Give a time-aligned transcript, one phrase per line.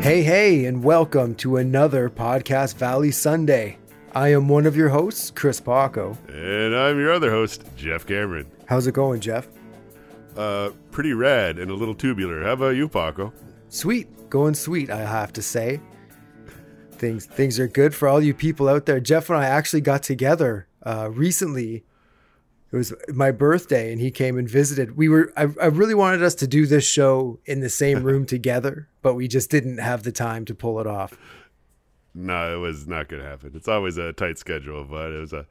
[0.00, 3.76] Hey, hey, and welcome to another Podcast Valley Sunday.
[4.14, 6.16] I am one of your hosts, Chris Paco.
[6.26, 8.50] And I'm your other host, Jef Cameron.
[8.64, 9.46] How's it going, Jef?
[10.38, 12.42] Uh, pretty rad and a little tubular.
[12.42, 13.30] How about you, Paco?
[13.68, 15.80] Sweet, going sweet, I have to say.
[16.92, 19.00] Things things are good for all you people out there.
[19.00, 21.84] Jef and I actually got together uh, recently.
[22.72, 24.96] It was my birthday, and he came and visited.
[24.96, 28.26] We were I, I really wanted us to do this show in the same room
[28.26, 31.18] together, but we just didn't have the time to pull it off.
[32.14, 33.52] No, it was not going to happen.
[33.54, 35.46] It's always a tight schedule, but it was a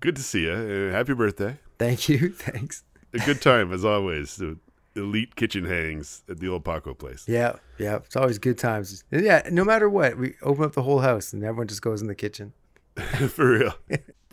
[0.00, 0.52] good to see you.
[0.52, 1.58] Uh, happy birthday.
[1.78, 2.30] Thank you.
[2.38, 2.82] Thanks.
[3.12, 4.36] A good time as always.
[4.36, 4.56] The
[4.96, 7.24] elite kitchen hangs at the old Paco place.
[7.26, 7.96] Yeah, yeah.
[7.96, 9.04] It's always good times.
[9.10, 12.00] And yeah, no matter what, we open up the whole house and everyone just goes
[12.00, 12.52] in the kitchen.
[13.28, 13.74] For real.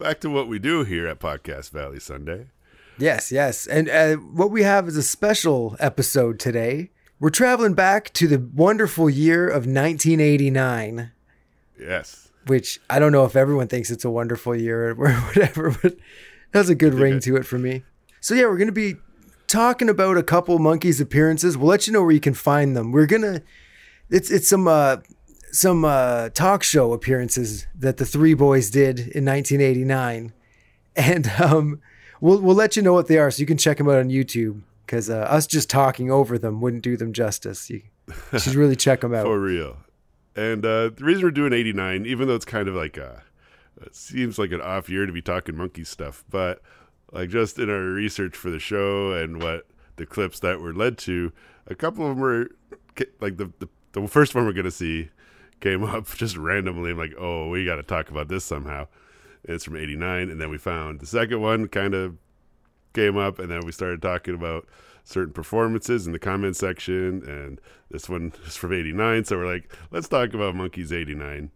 [0.02, 2.48] Back to what we do here at Podcast Valley Sunday.
[2.98, 3.68] Yes, yes.
[3.68, 6.90] And uh, what we have is a special episode today.
[7.20, 11.12] We're traveling back to the wonderful year of 1989,
[11.80, 12.30] Yes.
[12.48, 15.98] which I don't know if everyone thinks it's a wonderful year or whatever, but
[16.52, 17.84] has a good ring to it for me.
[18.22, 18.96] So yeah, we're going to be
[19.46, 21.56] talking about a couple Monkees appearances.
[21.58, 22.92] We'll let you know where you can find them.
[22.92, 23.44] We're going to
[24.10, 24.98] it's it's some uh
[25.52, 30.34] some uh talk show appearances that the three boys did in 1989.
[30.96, 31.82] And um
[32.20, 34.10] we'll we'll let you know what they are so you can check them out on
[34.10, 37.70] YouTube cuz uh, us just talking over them wouldn't do them justice.
[37.70, 37.82] You,
[38.32, 39.26] you should really check them out.
[39.26, 39.78] For real.
[40.36, 43.24] And uh, the reason we're doing 89, even though it's kind of like a,
[43.82, 46.62] it seems like an off year to be talking Monkee stuff, but
[47.12, 50.98] like just in our research for the show and what the clips that were led
[51.00, 51.34] to,
[51.68, 52.50] a couple of them were
[53.20, 55.10] like the, the, the first one we're going to see
[55.62, 56.92] came up just randomly.
[56.92, 58.88] I'm like, oh, we got to talk about this somehow.
[59.46, 60.30] And it's from 89.
[60.30, 62.18] And then we found the second one kind of
[62.94, 64.68] came up, and then we started talking about
[65.04, 67.24] certain performances in the comment section.
[67.28, 67.60] And
[67.90, 69.26] this one is from 89.
[69.26, 71.52] So we're like, let's talk about Monkees 89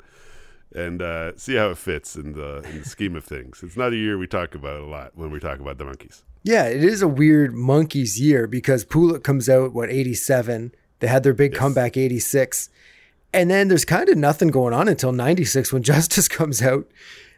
[0.75, 3.61] and uh, see how it fits in the, in the scheme of things.
[3.63, 6.23] It's not a year we talk about a lot when we talk about the Monkees.
[6.43, 10.73] Yeah, it is a weird Monkees year because Pool It comes out what 87.
[10.99, 11.59] They had their big Yes.
[11.59, 12.69] comeback 86.
[13.35, 16.87] And then there's kind of nothing going on until 96 when Justus comes out.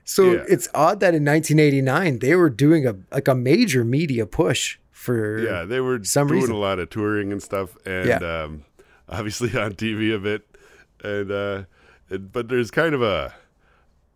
[0.06, 0.44] So Yeah.
[0.48, 5.40] it's odd that in 1989 they were doing a like a major media push for
[5.40, 6.56] Yeah, they were some doing reason.
[6.56, 8.44] a lot of touring and stuff, and Yeah.
[8.44, 8.64] um,
[9.10, 10.44] obviously on TV a bit.
[11.04, 11.64] And, uh,
[12.10, 13.34] and but there's kind of a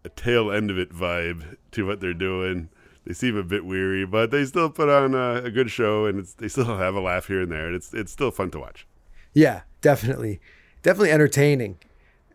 [0.03, 2.69] a tail end of it vibe to what they're doing.
[3.05, 6.17] They seem a bit weary, but they still put on a, a good show, and
[6.19, 7.67] it's, they still have a laugh here and there.
[7.67, 8.87] And it's it's still fun to watch,
[9.33, 10.39] Yeah, definitely.
[10.83, 11.77] Definitely entertaining.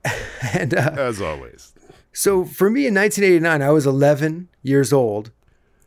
[0.53, 1.73] and uh, as always.
[2.13, 5.31] So for me in 1989, I was 11 years old,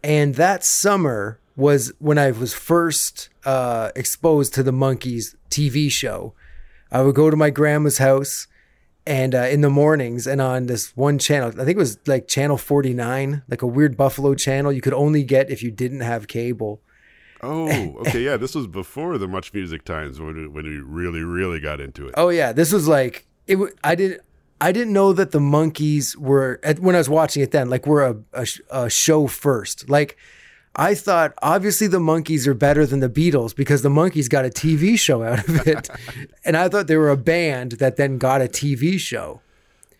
[0.03, 6.33] and that summer was when I was first uh, exposed to the Monkees TV show.
[6.91, 8.47] I would go to my grandma's house,
[9.05, 12.27] and uh, in the mornings, and on this one channel, I think it was like
[12.27, 16.27] channel 49, like a weird Buffalo channel you could only get if you didn't have
[16.27, 16.81] cable.
[17.41, 18.37] Oh, okay, yeah.
[18.37, 22.07] This was before the Much Music times when we, when we really really got into
[22.07, 22.13] it.
[22.17, 23.57] Oh yeah, this was like it.
[23.83, 24.21] I didn't.
[24.61, 27.69] I didn't know that the Monkees were at, when I was watching it then.
[27.69, 29.89] Like we're a, a, a show first.
[29.89, 30.17] Like
[30.75, 34.49] I thought, obviously the Monkees are better than the Beatles because the Monkees got a
[34.49, 35.89] TV show out of it,
[36.45, 39.41] and I thought they were a band that then got a TV show.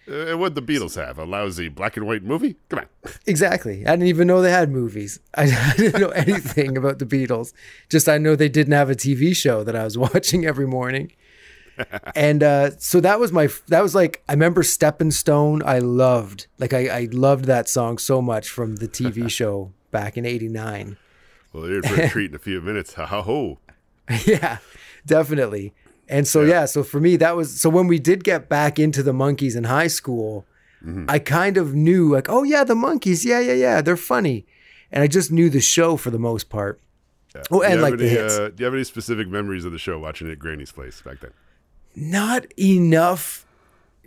[0.10, 2.56] Uh, what the Beatles have a lousy black and white movie?
[2.70, 2.86] Come on.
[3.28, 3.86] Exactly.
[3.86, 5.20] I didn't even know they had movies.
[5.36, 5.44] I,
[5.74, 7.54] I didn't know anything about the Beatles.
[7.90, 11.12] Just I know they didn't have a TV show that I was watching every morning.
[12.16, 15.62] and uh, so that was my that was like I remember Stepping Stone.
[15.66, 20.18] I loved like I, I loved that song so much from the TV show back
[20.18, 20.98] in '89.
[21.54, 22.96] Well, you're for a treat in a few minutes.
[22.96, 23.60] Ha ha ho.
[24.26, 24.58] yeah,
[25.06, 25.74] definitely.
[26.10, 26.66] And so yeah.
[26.66, 29.66] so for me that was so when we did get back into the Monkees in
[29.66, 30.46] high school,
[31.08, 34.46] I kind of knew like, oh yeah, the Monkees, yeah, yeah, yeah, they're funny.
[34.92, 36.82] And I just knew the show for the most part.
[37.52, 38.38] Oh, and like have the hits.
[38.38, 41.02] Uh, do you have any specific memories of the show watching it at Granny's place
[41.02, 41.32] back then?
[41.96, 43.46] Not enough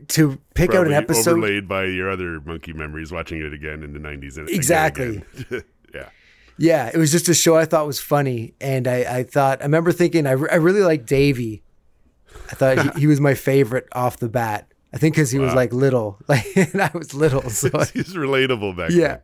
[0.09, 1.33] to pick out an episode.
[1.33, 4.39] overlaid by your other Monkee memories watching it again in the 90s.
[4.39, 5.23] And Exactly.
[5.95, 6.09] yeah.
[6.59, 9.65] Yeah, it was just a show I thought was funny, and I, I thought I
[9.65, 11.63] remember thinking I, re- I really like Davy.
[12.51, 14.69] I thought he, he was my favorite off the bat.
[14.95, 18.77] I think because he was like little, like and I was little, so He's relatable
[18.77, 19.01] back then.
[19.01, 19.19] yeah,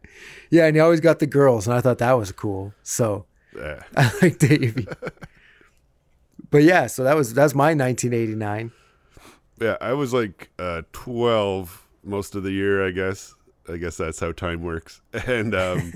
[0.51, 2.73] yeah, and he always got the girls, and I thought that was cool.
[2.83, 3.85] So then.
[3.97, 4.87] I like Davy.
[6.51, 8.73] but yeah, so that was that's my 1989.
[9.61, 13.35] Yeah, I was like uh, 12 most of the year, I guess.
[13.69, 15.03] I guess that's how time works.
[15.27, 15.93] And um,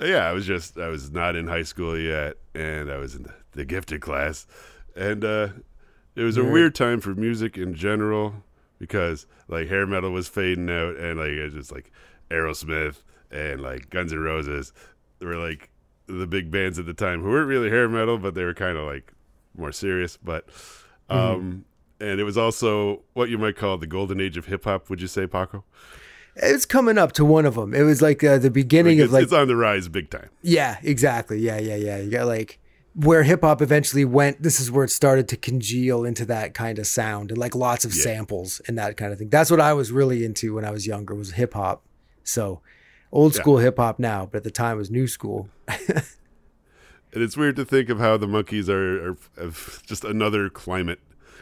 [0.00, 3.24] yeah, I was just, I was not in high school yet, and I was in
[3.24, 4.46] the, the gifted class.
[4.94, 5.48] And uh,
[6.16, 8.34] it was a weird time for music in general
[8.78, 11.90] because like hair metal was fading out and like it was just like
[12.30, 14.72] Aerosmith and like Guns N' Roses
[15.20, 15.70] were like
[16.06, 18.76] the big bands at the time who weren't really hair metal but they were kind
[18.76, 19.12] of like
[19.56, 20.46] more serious but
[21.08, 21.64] um
[22.00, 25.00] and it was also what you might call the golden age of hip hop would
[25.00, 25.64] you say Paco
[26.36, 27.74] It's coming up to one of them.
[27.74, 30.30] It was like uh, the beginning Like, of like it's on the rise big time
[30.42, 31.38] Yeah, exactly.
[31.38, 31.98] Yeah, yeah, yeah.
[31.98, 32.58] You got like
[32.94, 34.42] where hip hop eventually went.
[34.42, 37.84] This is where it started to congeal into that kind of sound and like lots
[37.84, 38.02] of Yeah.
[38.02, 39.28] samples and that kind of thing.
[39.30, 41.82] That's what I was really into when I was younger was hip hop.
[42.24, 42.60] So
[43.10, 45.48] old school hip hop now, but at the time it was new school.
[47.14, 49.50] And it's weird to think of how the Monkees are, are
[49.86, 51.00] just another climate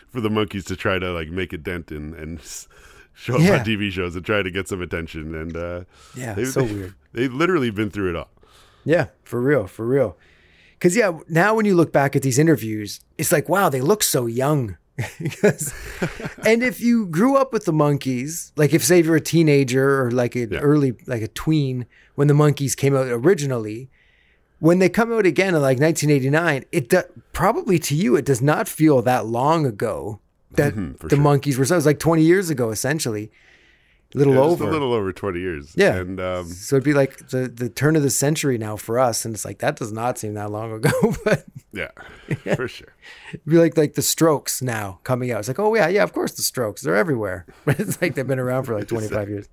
[0.08, 2.41] for the Monkees to try to like make a dent in and
[3.14, 3.58] show up Yeah.
[3.58, 5.32] on TV shows and try to get some attention.
[5.35, 5.85] And uh,
[6.17, 6.94] Yeah, they've, so weird.
[7.12, 8.31] They've literally been through it all.
[8.85, 10.17] Yeah, for real, for real.
[10.81, 14.03] Cause yeah, now when you look back at these interviews, it's like, wow, they look
[14.03, 14.77] so young.
[16.44, 20.11] and if you grew up with the Monkees, like if say you're a teenager or
[20.11, 20.59] like an Yeah.
[20.61, 23.91] early, like a tween, when the Monkees came out originally,
[24.59, 28.43] when they come out again in like 1989, it do, probably to you it does
[28.43, 30.21] not feel that long ago
[30.53, 31.19] that Mhm, the sure.
[31.19, 31.65] Monkees were.
[31.65, 33.31] So it was like 20 years ago, essentially,
[34.14, 34.68] a little Yeah, over.
[34.68, 35.72] a little over 20 years.
[35.76, 35.96] Yeah.
[35.96, 39.24] And um, so it'd be like the, the turn of the century now for us,
[39.24, 40.90] and it's like that does not seem that long ago,
[41.24, 41.90] but yeah,
[42.56, 42.94] for sure.
[43.32, 45.38] it'd be like like the Strokes now coming out.
[45.40, 47.46] It's like, oh yeah, yeah, of course the Strokes, they're everywhere.
[47.64, 49.48] But it's like they've been around for like twenty five years.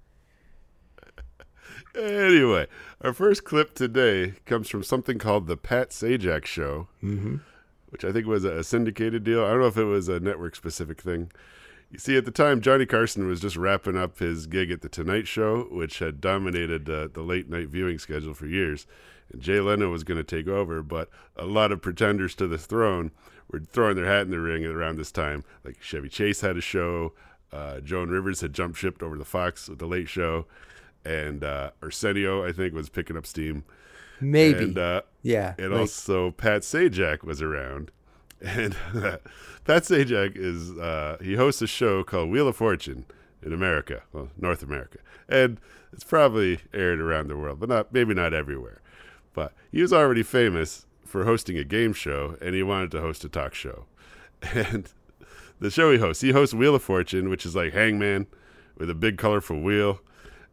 [1.96, 2.68] Anyway,
[3.02, 6.88] our first clip today comes from something called the Pat Sajak Show,
[7.90, 9.44] which I think was a syndicated deal.
[9.44, 11.32] I don't know if it was a network specific thing.
[11.90, 14.90] You see, at the time, Johnny Carson was just wrapping up his gig at The
[14.90, 18.86] Tonight Show, which had dominated uh, the late night viewing schedule for years.
[19.32, 22.58] And Jay Leno was going to take over, but a lot of pretenders to the
[22.58, 23.12] throne
[23.50, 25.46] were throwing their hat in the ring around this time.
[25.64, 27.14] Like Chevy Chase had a show,
[27.54, 30.46] uh, Joan Rivers had jump shipped over to Fox with The Late Show,
[31.06, 33.64] and uh, Arsenio, I think, was picking up steam.
[34.20, 35.54] Maybe, And uh, yeah.
[35.58, 37.92] and like- also Pat Sajak was around.
[38.42, 38.76] And
[39.66, 43.06] Pat Sajak is uh, he hosts a show called Wheel of Fortune
[43.42, 45.00] in America, well, North America,
[45.30, 45.60] and
[45.94, 48.82] it's probably aired around the world, but not maybe not everywhere.
[49.34, 53.24] But he was already famous for hosting a game show, and he wanted to host
[53.24, 53.86] a talk show.
[54.54, 54.88] And
[55.60, 58.28] the show he hosts, he hosts Wheel of Fortune, which is like Hangman
[58.78, 60.00] with a big colorful wheel.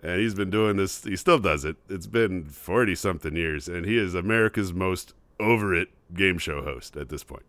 [0.03, 1.77] And he's been doing this, he still does it.
[1.89, 6.97] It's been 40 something years, and he is America's most over it game show host
[6.97, 7.45] at this point.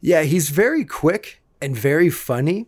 [0.00, 2.66] Yeah, he's very quick and very funny.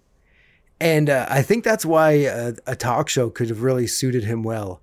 [0.81, 4.43] And uh, I think that's why a, a talk show could have really suited him
[4.43, 4.81] well.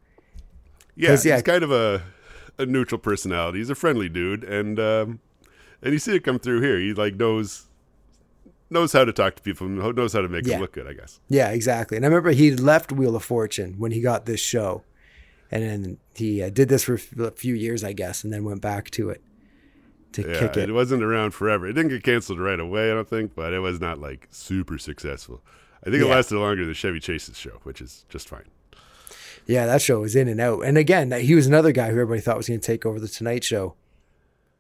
[0.96, 2.04] Yeah, yeah- he's kind of a,
[2.58, 3.60] a neutral personality.
[3.60, 5.20] He's a friendly dude, and um,
[5.82, 6.78] and you see it come through here.
[6.80, 7.68] He like knows
[8.70, 10.54] knows how to talk to people, knows how to make Yeah.
[10.54, 10.88] them look good.
[10.88, 11.20] I guess.
[11.28, 11.98] Yeah, exactly.
[11.98, 14.84] And I remember he left Wheel of Fortune when he got this show.
[15.52, 18.62] And then he uh, did this for a few years, I guess, and then went
[18.62, 19.20] back to it
[20.14, 20.70] to Yeah, kick it.
[20.70, 21.68] it wasn't around forever.
[21.68, 24.78] It didn't get canceled right away, I don't think, but it was not like super
[24.78, 25.42] successful.
[25.86, 28.46] I think it lasted longer than Chevy Chase's show, which is just fine.
[29.46, 30.62] Yeah, that show was in and out.
[30.62, 33.08] And again, he was another guy who everybody thought was going to take over the
[33.08, 33.76] Tonight Show.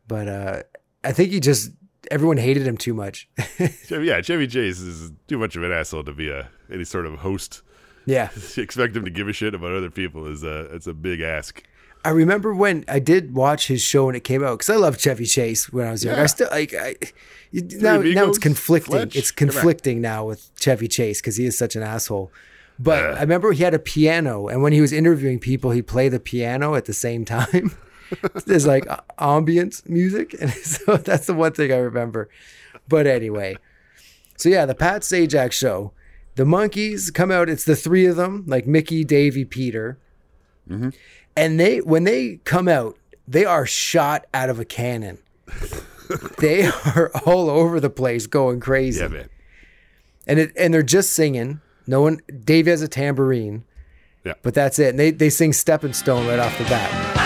[0.07, 0.63] But uh,
[1.03, 1.71] I think he just,
[2.09, 3.27] everyone hated him too much.
[3.89, 7.15] Yeah, Chevy Chase is too much of an asshole to be a any sort of
[7.19, 7.61] host.
[8.05, 8.29] yeah.
[8.57, 11.63] Expect him to give a shit about other people is a it's a big ask.
[12.03, 15.01] I remember when I did watch his show when it came out because I loved
[15.01, 16.17] Chevy Chase when I was young.
[16.17, 16.95] I still like I,
[17.51, 17.97] now.
[17.97, 18.91] now it's conflicting.
[18.91, 22.31] Fletch, it's conflicting now with Chevy Chase because he is such an asshole.
[22.79, 26.07] But I remember he had a piano, and when he was interviewing people, he'd play
[26.07, 27.75] the piano at the same time.
[28.45, 32.29] There's like a- ambience music, and so that's the one thing I remember.
[32.87, 33.57] But anyway,
[34.37, 35.91] so yeah, the Pat Sajak show.
[36.35, 37.49] The Monkees come out.
[37.49, 39.97] It's the three of them, like Micky, Davy, Peter
[41.35, 45.19] and they when they come out they are shot out of a cannon.
[46.39, 48.99] They are all over the place going crazy.
[48.99, 49.29] Yeah, man.
[50.25, 51.61] and it and they're just singing.
[51.85, 53.63] No one dave has a tambourine.
[54.25, 54.33] Yeah.
[54.41, 54.89] but that's it.
[54.89, 57.18] And they, they sing stepping stone right off the bat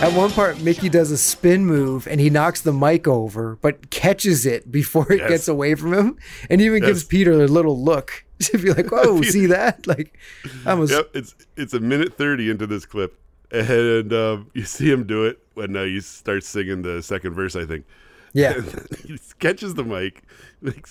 [0.00, 3.90] at one part Micky does a spin move and he knocks the mic over but
[3.90, 5.28] catches it before it Yes.
[5.28, 6.16] gets away from him
[6.48, 10.16] and even gives peter a little look to be like oh see that like
[10.64, 13.18] i was Yep, it's it's a minute thirty into this clip,
[13.50, 17.54] and um, you see him do it when uh, he starts singing the second verse,
[17.56, 17.84] I think,
[18.32, 18.60] Yeah.
[19.04, 20.22] He catches the mic.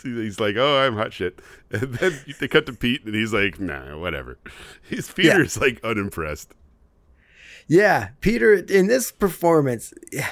[0.04, 1.40] He's like, "Oh, I'm hot shit,"
[1.72, 4.38] and then they cut to Pete, and he's like, "Nah, whatever."
[4.84, 6.54] His Peter's like unimpressed.
[7.70, 10.30] Yeah, Peter in this performance, yeah,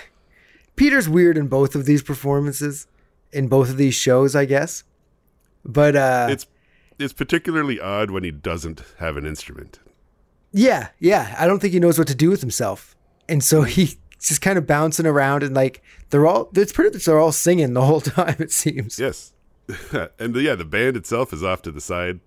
[0.76, 2.88] Peter's weird in both of these performances,
[3.32, 4.84] in both of these shows, I guess.
[5.64, 6.48] But uh It's
[7.00, 9.80] it's particularly odd when he doesn't have an instrument.
[10.52, 12.96] yeah, yeah, I don't think he knows what to do with himself.
[13.30, 17.06] And so he's just kind of bouncing around and like they're all it's pretty much
[17.06, 18.98] they're all singing the whole time it seems.
[18.98, 19.34] Yes,
[20.20, 22.20] and the, yeah, the band itself is off to the side,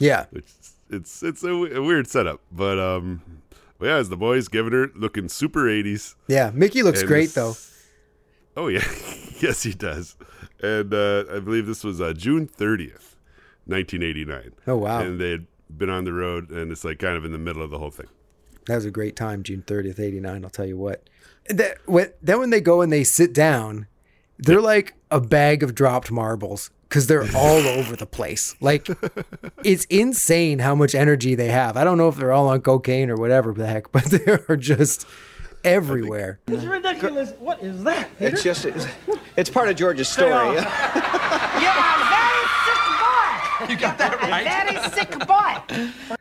[0.00, 0.24] Yeah.
[0.30, 0.46] which
[0.90, 2.40] it's it's a, w- a weird setup.
[2.50, 3.22] But um,
[3.78, 6.14] well, yeah, as the boys giving her looking super 80s.
[6.28, 7.54] Yeah, Micky looks And great this- though.
[8.62, 8.84] Oh yeah,
[9.40, 10.16] yes he does.
[10.62, 13.16] And uh, I believe this was uh, June thirtieth,
[13.66, 14.52] nineteen eighty nine.
[14.66, 15.00] Oh, wow.
[15.00, 17.62] And they had been on the road, and it's like kind of in the middle
[17.62, 18.06] of the whole thing.
[18.66, 21.08] That was a great time, June 30th, 89, I'll tell you what.
[21.48, 23.86] That, when, then when they go and they sit down,
[24.38, 28.56] they're like a bag of dropped marbles because they're all over the place.
[28.60, 28.88] Like,
[29.64, 31.76] it's insane how much energy they have.
[31.76, 34.56] I don't know if they're all on cocaine or whatever the heck, but they are
[34.56, 35.06] just
[35.64, 36.40] everywhere.
[36.46, 37.32] It's ridiculous.
[37.38, 38.08] What is that?
[38.20, 38.86] It's just, it's,
[39.36, 40.30] it's part of George's story.
[40.32, 40.62] You're a
[42.12, 43.66] very sick boy.
[43.68, 44.66] You got that right.
[44.66, 46.16] Very sick boy.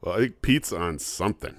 [0.00, 1.56] Well, I think Pete's on something.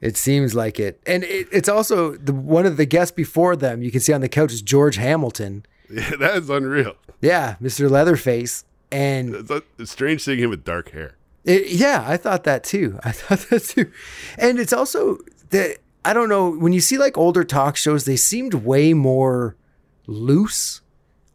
[0.00, 1.00] It seems like it.
[1.06, 4.20] And it, it's also the one of the guests before them, you can see on
[4.20, 5.64] the couch is George Hamilton.
[5.90, 6.96] Yeah, that is unreal.
[7.20, 7.90] Yeah, Mr.
[7.90, 8.64] Leatherface.
[8.90, 11.16] And It's, a- it's strange seeing him with dark hair.
[11.44, 12.98] It, yeah, I thought that too.
[13.04, 13.90] I thought that too.
[14.36, 15.18] And it's also
[15.50, 19.56] that I don't know when you see like older talk shows, they seemed way more
[20.06, 20.80] loose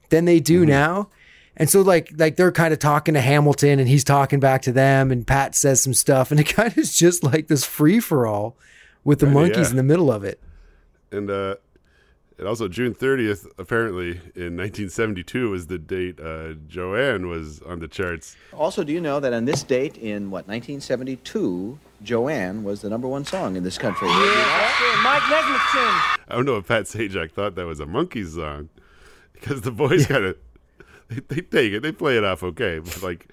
[0.09, 1.09] than they do now.
[1.57, 4.71] And so like like they're kind of talking to Hamilton and he's talking back to
[4.71, 7.99] them and Pat says some stuff and it kind of is just like this free
[7.99, 8.57] for all
[9.03, 9.69] with the Monkees yeah.
[9.71, 10.39] in the middle of it.
[11.11, 11.55] And uh,
[12.41, 17.61] and also June thirtieth, apparently in nineteen seventy two was the date uh, Joanne was
[17.61, 18.35] on the charts.
[18.51, 23.07] Also, do you know that on this date in, what, 1972, Joanne was the number
[23.07, 24.07] one song in this country?
[24.07, 25.61] Mike Nesmith.
[25.75, 28.69] I don't know if Pat Sajak thought that was a Monkees song
[29.33, 30.37] because the boys kind of
[31.09, 33.31] they, they take it, they play it off okay, but like,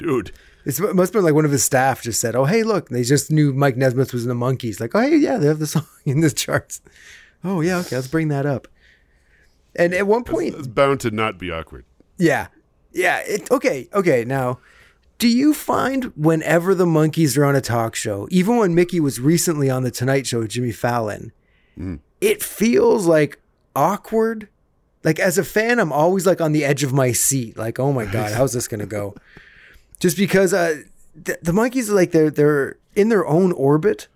[0.00, 0.32] dude,
[0.64, 2.88] It's, it must have been like one of his staff just said, "Oh, hey, look!"
[2.88, 4.80] They just knew Mike Nesmith was in the Monkees.
[4.80, 6.80] Like, "Oh, hey, yeah, they have the song in the charts."
[7.42, 8.68] Oh, yeah, okay, let's bring that up.
[9.76, 11.84] And at one point, it's bound to not be awkward.
[12.18, 12.48] Yeah.
[12.92, 13.20] Yeah.
[13.20, 13.88] It, okay.
[13.94, 14.24] Okay.
[14.24, 14.58] Now,
[15.18, 19.20] do you find whenever the Monkees are on a talk show, even when Micky was
[19.20, 21.32] recently on the Tonight Show with Jimmy Fallon,
[22.20, 23.38] it feels like
[23.76, 24.48] awkward?
[25.04, 27.56] Like, as a fan, I'm always like on the edge of my seat.
[27.56, 29.14] Like, oh my God, how's this going to go?
[30.00, 30.82] Just because uh,
[31.14, 34.08] the, the Monkees are like, they're, they're in their own orbit.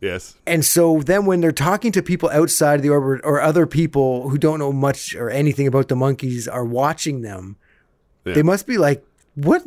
[0.00, 3.66] Yes, And so then when they're talking to people outside of the orbit or other
[3.66, 7.56] people who don't know much or anything about the Monkees are watching them,
[8.26, 8.34] Yeah.
[8.34, 9.02] they must be like,
[9.34, 9.62] what?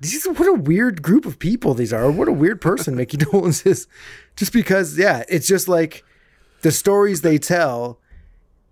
[0.00, 2.10] These what a weird group of people these are.
[2.10, 3.86] What a weird person Micky Dolenz is.
[4.36, 6.04] Just because, yeah, it's just like
[6.62, 7.98] the stories they tell.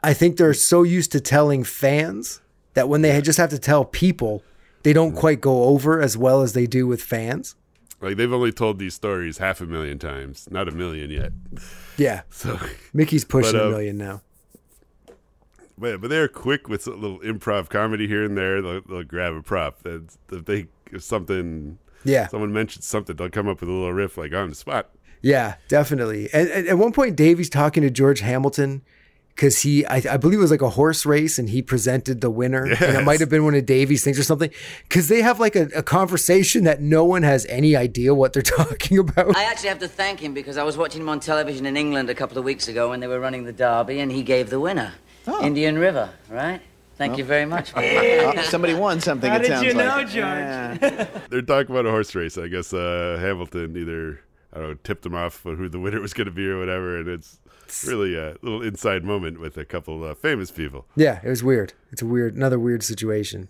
[0.02, 2.40] I think they're so used to telling fans
[2.74, 4.42] that when they just have to tell people,
[4.84, 7.56] they don't quite go over as well as they do with fans.
[8.00, 11.32] Like they've only told these stories half a million times, not a million yet.
[11.96, 12.58] Yeah, So,
[12.92, 14.22] Micky's pushing But, uh, a million now.
[15.76, 18.60] but but they're quick with a little improv comedy here and there.
[18.62, 19.82] They'll, they'll grab a prop.
[19.82, 22.28] That if they if something, Yeah.
[22.28, 24.90] someone mentions something, they'll come up with a little riff like on the spot.
[25.20, 26.28] Yeah, definitely.
[26.32, 28.82] And, and at one point, Davy's talking to George Hamilton
[29.38, 32.28] because he, I, I believe it was like a horse race and he presented the
[32.28, 32.64] winner.
[32.64, 34.50] And it might have been one of Davy's things or something.
[34.82, 38.42] Because they have like a, a conversation that no one has any idea what they're
[38.58, 39.36] talking about.
[39.36, 42.10] I actually have to thank him because I was watching him on television in England
[42.10, 44.58] a couple of weeks ago when they were running the Derby and he gave the
[44.58, 44.92] winner.
[45.40, 46.60] Indian River, right?
[46.96, 47.72] Thank you very much.
[47.76, 50.08] Uh, somebody won something, How it did sounds you know, like.
[50.08, 50.14] George?
[50.14, 51.06] Yeah.
[51.30, 52.36] They're talking about a horse race.
[52.36, 54.20] I guess uh, Hamilton either
[54.52, 56.58] I don't know tipped them off on who the winner was going to be or
[56.58, 57.38] whatever, and it's
[57.86, 60.86] really a little inside moment with a couple uh, famous people.
[60.96, 61.74] yeah, it was weird.
[61.92, 63.48] It's a weird, another weird situation.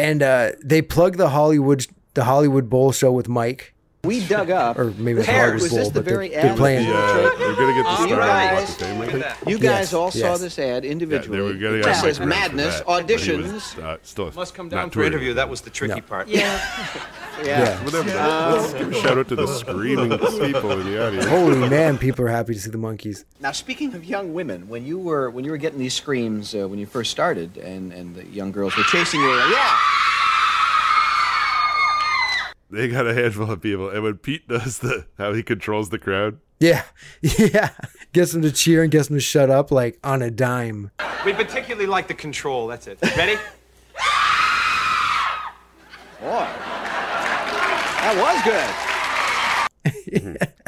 [0.00, 3.74] And uh, they plug the Hollywood, the Hollywood Bowl show with Mike.
[4.04, 4.78] We dug up.
[4.78, 5.40] Or maybe it's Hair.
[5.48, 7.82] Harvest Was this Bowl, the but they're- very they're playing- The, uh, they're going to
[7.82, 9.24] get the You star of guys- Walk of Fame, I think.
[9.48, 11.38] You Yes, guys all saw this ad Yeah, individually.
[11.38, 13.78] they were going it to says madness auditions.
[13.82, 15.34] uh, still Must come down to interview.
[15.34, 16.00] That was the tricky No.
[16.02, 16.28] part.
[16.28, 16.58] yeah.
[17.44, 17.78] Yeah.
[17.84, 18.08] Whatever.
[18.10, 21.24] Let's give a shout out to the screaming people in the audience.
[21.26, 23.22] Holy man, people are happy to see the Monkees.
[23.38, 26.66] Now, speaking of young women, when you were when you were getting these screams uh,
[26.66, 29.78] when you first started, and and the young girls were chasing you, yeah,
[32.70, 35.98] They got a handful of people, and when Pete does the how he controls the
[35.98, 36.82] crowd, Yeah.
[37.22, 37.70] Yeah.
[38.12, 40.90] Gets them to cheer and gets them to shut up like on a dime.
[41.24, 42.66] We particularly like the control.
[42.66, 42.98] That's it.
[43.16, 43.36] Ready?
[46.20, 46.46] Boy,
[48.02, 48.42] that was
[50.34, 50.48] good.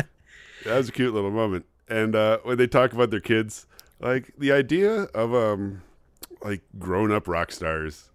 [0.67, 1.65] That was a cute little moment.
[1.89, 3.67] And uh, when they talk about their kids,
[3.99, 5.81] like the idea of um,
[6.45, 8.10] like grown up rock stars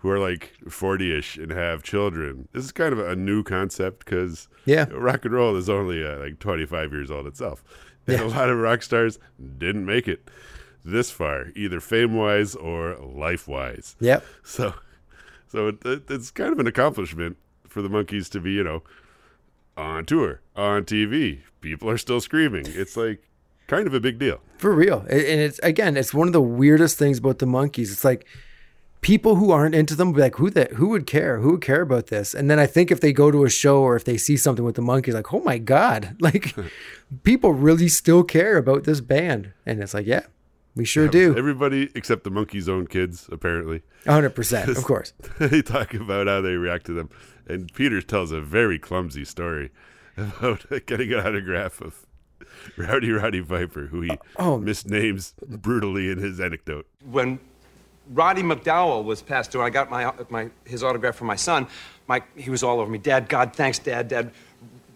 [0.00, 2.48] who are like forty ish and have children.
[2.52, 4.86] This is kind of a new concept because Yeah.
[4.92, 7.62] rock and roll is only uh, like twenty five years old itself,
[8.06, 8.24] and Yeah.
[8.24, 9.18] a lot of rock stars
[9.58, 10.28] didn't make it
[10.84, 13.96] this far, either fame wise or life wise.
[14.00, 14.24] Yep.
[14.42, 14.72] So,
[15.48, 17.36] so it, it, it's kind of an accomplishment
[17.68, 18.82] for the Monkees to be, you know,
[19.76, 21.40] on tour, on TV.
[21.60, 22.64] People are still screaming.
[22.66, 23.22] It's like
[23.66, 24.40] kind of a big deal.
[24.56, 25.00] For real.
[25.00, 27.92] And it's again, it's one of the weirdest things about the Monkees.
[27.92, 28.26] It's like
[29.00, 31.38] people who aren't into them be like, who that who would care?
[31.40, 32.34] Who would care about this?
[32.34, 34.64] And then I think if they go to a show or if they see something
[34.64, 36.16] with the Monkees, like, oh my God.
[36.20, 36.54] Like
[37.24, 39.52] people really still care about this band.
[39.66, 40.26] And it's like, yeah,
[40.76, 41.36] we sure do.
[41.36, 43.82] Everybody except the Monkees' own kids, apparently.
[44.06, 45.12] hundred percent, of course.
[45.38, 47.10] they talk about how they react to them.
[47.48, 49.70] And Peter tells a very clumsy story
[50.16, 52.06] about getting an autograph of
[52.76, 54.54] Rowdy Roddy Viper, who he Oh.
[54.54, 54.58] oh.
[54.60, 56.86] misnames brutally in his anecdote.
[57.04, 57.40] When
[58.12, 61.66] Roddy McDowall was passed away, I got my, my his autograph from my son.
[62.08, 62.98] My, he was all over me.
[62.98, 64.32] Dad, God, thanks, Dad, Dad.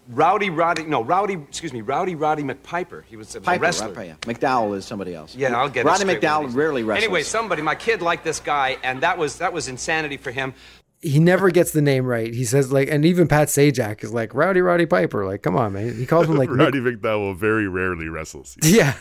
[0.09, 3.03] Rowdy Roddy, no, Rowdy, excuse me, Rowdy Roddy McPiper.
[3.05, 3.91] He was a Piper, wrestler.
[3.93, 4.15] right, yeah.
[4.21, 5.35] McDowall is somebody else.
[5.35, 7.03] Yeah, I'll get it Roddy straight McDowall one of these- rarely wrestles.
[7.05, 10.53] Anyway, somebody, my kid liked this guy, and that was that was insanity for him.
[11.01, 12.33] He never gets the name right.
[12.33, 15.25] He says like, and even Pat Sajak is like Rowdy Roddy Piper.
[15.25, 15.95] Like, come on, man.
[15.97, 18.57] He calls him like Mick- Roddy McDowall very rarely wrestles.
[18.63, 18.93] Yeah.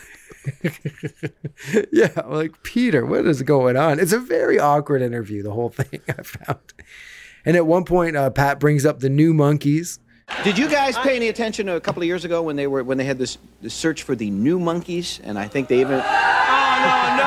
[1.92, 3.98] yeah, like Peter, what is going on?
[3.98, 6.60] It's a very awkward interview, the whole thing I found.
[7.44, 9.98] And at one point, uh, Pat brings up the new Monkees.
[10.42, 12.82] Did you guys pay any attention to a couple of years ago when they were
[12.82, 15.20] when they had this, this search for the new Monkees?
[15.22, 17.24] And I think they even Oh, no,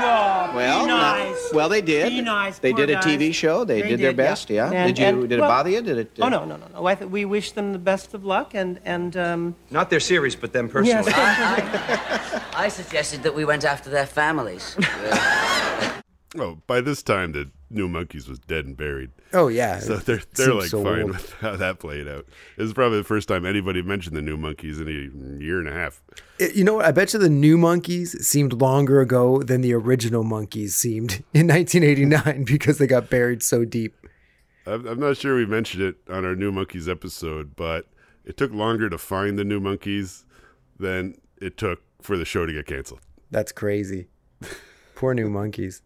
[0.00, 0.56] no.
[0.56, 1.01] well, no- nice.
[1.52, 2.08] Well they did.
[2.10, 2.58] Be nice.
[2.58, 3.04] They poor did a guys.
[3.04, 3.64] TV show.
[3.64, 4.50] They, did, their best.
[4.50, 4.70] Yeah.
[4.72, 5.06] And- did you?
[5.06, 5.82] and- did it well, bother you?
[5.82, 6.10] Did it?
[6.20, 6.86] uh, Oh no, no, no, no.
[6.86, 10.34] I th- we wish them the best of luck, and and um, Not their series,
[10.36, 11.10] but them personally.
[11.12, 14.76] yes, I suggested that we went after their families.
[16.38, 19.10] Oh, by this time, the new Monkees was dead and buried.
[19.34, 21.10] Oh yeah, So they're they're like so fine old.
[21.12, 22.26] with how that played out.
[22.56, 25.68] This is probably the first time anybody mentioned the new Monkees in a year and
[25.68, 26.02] a half.
[26.38, 26.86] It- you know what?
[26.86, 31.48] I bet you the new Monkees seemed longer ago than the original Monkees seemed in
[31.48, 33.94] 1989 because they got buried so deep.
[34.66, 37.86] I'm, I'm not sure we mentioned it on our new Monkees episode, but
[38.24, 40.24] it took longer to find the new Monkees
[40.78, 43.00] than it took for the show to get canceled.
[43.30, 44.08] That's crazy.
[44.94, 45.80] Poor new Monkees.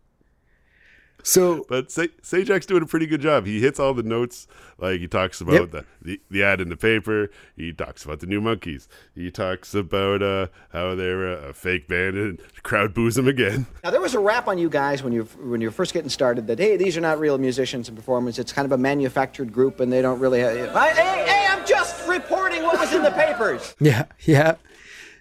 [1.27, 3.47] So But Sa- Sajak's doing a pretty good job.
[3.47, 4.47] He hits all the notes.
[4.79, 5.71] Like he talks about Yep.
[5.73, 7.31] the, the the ad in the paper.
[7.57, 8.87] He talks about the new Monkees.
[9.15, 13.67] He talks about uh, how they're a, a fake band and crowd boos them again.
[13.83, 16.11] Now there was a rap on you guys when you when you were first getting
[16.11, 18.39] started that hey these are not real musicians and performers.
[18.39, 20.41] It's kind of a manufactured group and they don't really.
[20.41, 23.75] Have, I, hey, hey, I'm just reporting what was in the papers.
[23.81, 24.55] Yeah, yeah,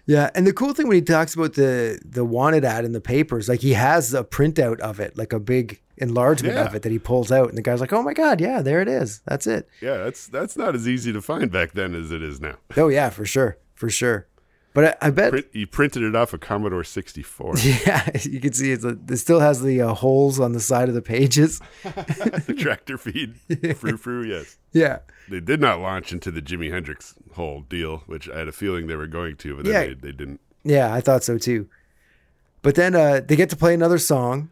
[0.06, 0.30] yeah.
[0.34, 3.48] And the cool thing when he talks about the the wanted ad in the papers,
[3.48, 6.64] like he has a printout of it, like a big enlargement Yeah.
[6.66, 8.80] of it that he pulls out, and the guy's like, "Oh my god, yeah, there
[8.80, 9.20] it is.
[9.26, 12.40] That's it." Yeah, that's that's not as easy to find back then as it is
[12.40, 12.56] now.
[12.76, 14.26] Oh yeah, for sure, for sure.
[14.74, 17.54] But I, I bet, Print, he printed it off a Commodore 64.
[17.86, 20.90] yeah, you can see it's a, it still has the uh, holes on the side
[20.90, 21.60] of the pages.
[21.82, 23.36] the tractor feed,
[23.76, 24.22] frou frou.
[24.24, 24.98] Yes, Yeah,
[25.30, 28.86] they did not launch into the Jimi Hendrix whole deal, which I had a feeling
[28.86, 29.86] they were going to, but then Yeah.
[29.94, 30.40] they, they didn't.
[30.62, 31.68] yeah, I thought so too.
[32.60, 34.50] But then uh, they get to play another song.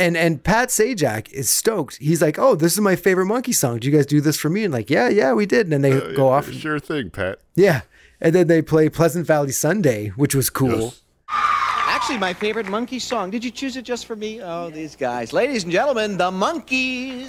[0.00, 1.96] And and Pat Sajak is stoked.
[1.98, 3.78] He's like, "Oh, this is my favorite Monkee song.
[3.78, 5.82] Do you guys do this for me?" And like, "Yeah, yeah, we did." And then
[5.82, 6.50] they Uh, go yeah, off.
[6.50, 7.38] Sure thing, Pat.
[7.54, 7.82] Yeah.
[8.20, 10.80] And then they play Pleasant Valley Sunday, which was cool.
[10.80, 11.00] Yes.
[11.30, 13.30] Actually, my favorite Monkee song.
[13.30, 14.40] Did you choose it just for me?
[14.42, 17.28] Oh, these guys, ladies and gentlemen, the Monkees.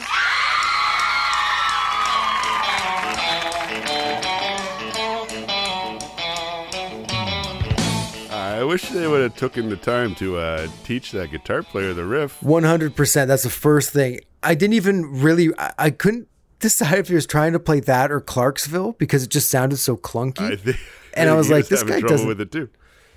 [8.62, 12.06] I wish they would have taken the time to uh, teach that guitar player the
[12.06, 12.40] riff.
[12.42, 13.26] 100%.
[13.26, 14.20] That's the first thing.
[14.44, 16.28] I didn't even really, I, I couldn't
[16.60, 19.98] decide if he was trying to play that or Clarksville because it just sounded so
[19.98, 20.42] clunky.
[20.52, 20.78] I think,
[21.16, 22.70] And I was like, this guy doesn't- with it too.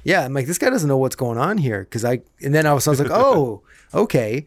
[0.03, 0.25] yeah.
[0.25, 1.85] I'm like, this guy doesn't know what's going on here.
[1.91, 4.47] Cause I, and then I was, I was like, oh, okay.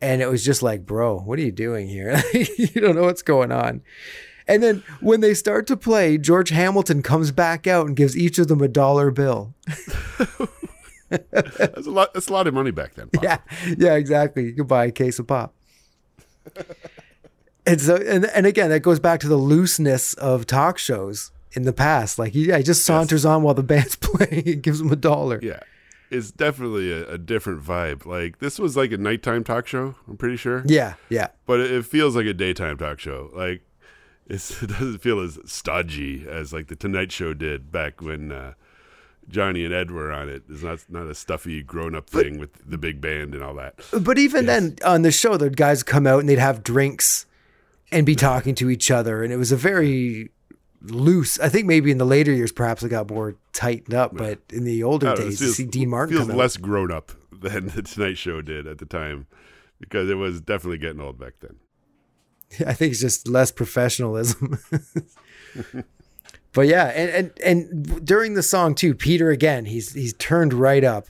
[0.00, 2.22] And it was just like, bro, what are you doing here?
[2.32, 3.82] you don't know what's going on.
[4.48, 8.38] And then when they start to play, George Hamilton comes back out and gives each
[8.38, 9.54] of them a dollar bill.
[11.08, 12.14] That's a lot.
[12.14, 13.08] That's a lot of money back then.
[13.10, 13.24] Pop.
[13.24, 13.38] Yeah,
[13.76, 14.44] yeah, exactly.
[14.44, 15.54] You could buy a case of pop.
[17.66, 21.62] and so, and, and again, that goes back to the looseness of talk shows in
[21.62, 22.18] the past.
[22.18, 25.40] Like, yeah, he just saunters on while the band's playing and gives them a dollar.
[25.42, 25.60] yeah.
[26.10, 28.04] it's definitely a, a different vibe.
[28.06, 29.94] Like this was like a nighttime talk show.
[30.08, 30.62] I'm pretty sure.
[30.66, 31.28] Yeah, yeah.
[31.46, 33.30] but it, it feels like a daytime talk show.
[33.32, 33.62] Like
[34.28, 38.54] it's, it doesn't feel as stodgy as like the Tonight Show did back when uh,
[39.28, 40.44] Johnny and Ed were on it.
[40.48, 43.80] It's not not a stuffy grown up thing with the big band and all that.
[44.00, 47.26] But even then, on the show, the guys come out and they'd have drinks
[47.92, 50.30] and be talking to each other, and it was a very
[50.82, 51.38] loose.
[51.40, 54.64] I think maybe in the later years, perhaps it got more tightened up, but in
[54.64, 56.38] the older I don't know, it days, to feels- see Dean Martin feels come out,
[56.38, 59.26] less grown up than the Tonight Show did at the time
[59.80, 61.56] because it was definitely getting old back then.
[62.66, 64.58] I think it's just less professionalism.
[66.52, 70.84] but yeah, and, and and during the song too, Peter again, he's he's turned right
[70.84, 71.06] up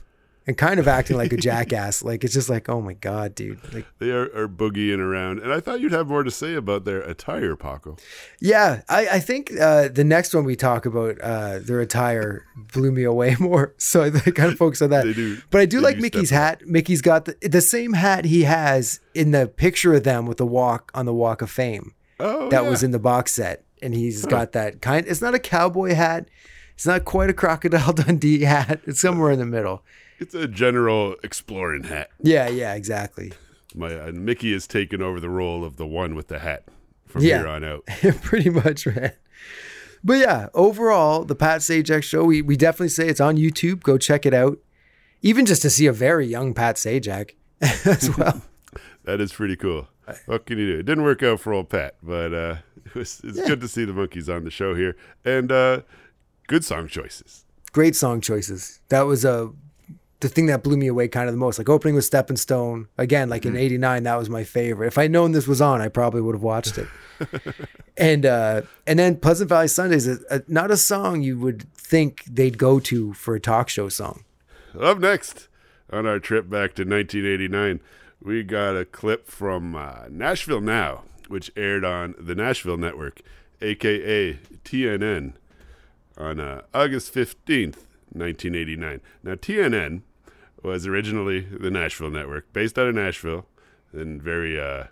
[0.47, 2.01] and kind of acting like a jackass.
[2.03, 3.59] Like it's just like, oh my god, dude.
[3.73, 6.85] Like They are, are boogieing around, and I thought you'd have more to say about
[6.85, 7.97] their attire, Paco.
[8.39, 12.91] Yeah, I, I think uh, the next one we talk about, uh, their attire blew
[12.91, 13.75] me away more.
[13.77, 15.05] So I kind of focus on that.
[15.05, 16.61] They do- but I do like do Micky's hat.
[16.65, 20.45] Micky's got the, the same hat he has in the picture of them with the
[20.47, 22.69] walk on the Walk of Fame Oh, that yeah.
[22.69, 23.63] was in the box set.
[23.81, 25.05] And he's got that kind.
[25.07, 26.29] It's not a cowboy hat.
[26.73, 28.81] It's not quite a crocodile Dundee hat.
[28.87, 29.83] It's somewhere in the middle.
[30.19, 32.09] It's a general exploring hat.
[32.21, 33.33] Yeah, yeah, exactly.
[33.75, 36.63] My uh, Micky has taken over the role of the one with the hat
[37.05, 37.39] from Yeah.
[37.39, 37.85] here on out.
[38.21, 39.13] pretty much right
[40.03, 43.97] but yeah overall the pat sajak show we, we definitely say it's on youtube go
[43.97, 44.59] check it out
[45.23, 48.41] even just to see a very young pat sajak as well
[49.05, 49.87] That is pretty cool.
[50.25, 50.79] What can you do?
[50.79, 53.85] It didn't work out for old Pat, but uh, it was, it's good to see
[53.85, 55.81] the Monkees on the show here and uh,
[56.47, 57.45] good song choices.
[57.71, 59.47] great song choices that was uh,
[60.19, 62.87] the thing that blew me away kind of the most like opening with stepping stone
[62.97, 64.87] again like in 89 that was my favorite.
[64.87, 66.87] If i'd known this was on i probably would have watched it.
[67.99, 72.23] And uh and then pleasant valley sundays uh, uh, not a song you would think
[72.25, 74.23] they'd go to for a talk show song.
[74.79, 75.47] Up next
[75.91, 77.79] on our trip back to 1989,
[78.21, 83.21] we got a clip from uh, Nashville Now, which aired on the Nashville Network,
[83.61, 85.33] aka TNN,
[86.17, 89.01] on uh, August 15th, 1989.
[89.23, 90.01] Now, TNN
[90.67, 93.45] was originally the Nashville Network, based out of Nashville,
[93.91, 94.85] and very, uh,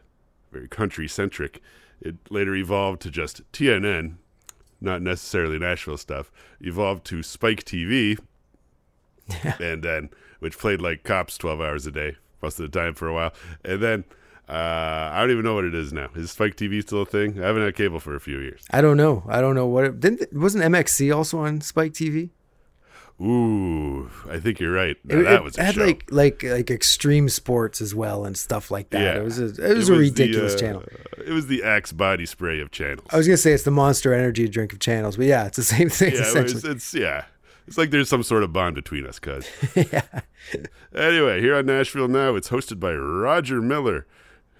[0.51, 1.61] very country centric.
[2.01, 4.15] It later evolved to just TNN,
[4.81, 6.31] not necessarily Nashville stuff.
[6.61, 8.17] Evolved to Spike TV,
[9.59, 10.09] and then
[10.39, 13.33] which played like cops 12 hours a day most of the time for a while.
[13.63, 14.03] And then
[14.47, 16.09] uh, i don't even know what it is now.
[16.15, 17.41] Is spike tv still a thing?
[17.41, 18.63] I haven't had cable for a few years.
[18.71, 19.23] I don't know.
[19.27, 22.29] I don't know what it didn't wasn't mxc also on spike tv
[23.21, 26.43] ooh i think you're right Now, It- that it was a had show like like
[26.43, 29.01] like extreme sports as well and stuff like that.
[29.01, 30.83] yeah It was a, it was a the, ridiculous uh, channel.
[31.25, 34.13] it was the axe body spray of channels I was gonna say it's the Monster
[34.13, 36.55] Energy drink of channels, but yeah, it's the same thing yeah, essentially.
[36.57, 37.25] it's, it's yeah.
[37.67, 39.47] It's like there's some sort of bond between us, cuz.
[40.95, 44.05] Anyway, here on Nashville Now, it's hosted by Roger Miller,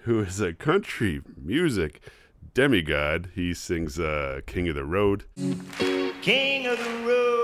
[0.02, 2.00] who is a country music
[2.52, 3.30] demigod.
[3.34, 5.24] He sings uh, "King of the Road."
[6.20, 7.35] King of the road.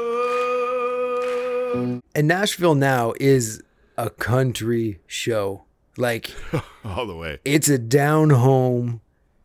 [1.75, 3.63] And Nashville now is
[3.97, 5.65] a country show.
[5.97, 6.31] Like
[6.85, 7.39] all the way.
[7.45, 9.01] it's a down home,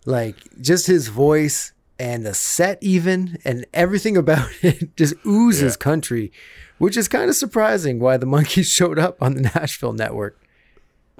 [0.06, 5.84] like just his voice and the set even and everything about it just oozes Yeah.
[5.84, 6.32] country,
[6.78, 10.40] which is kind of surprising why the Monkees showed up on the Nashville network.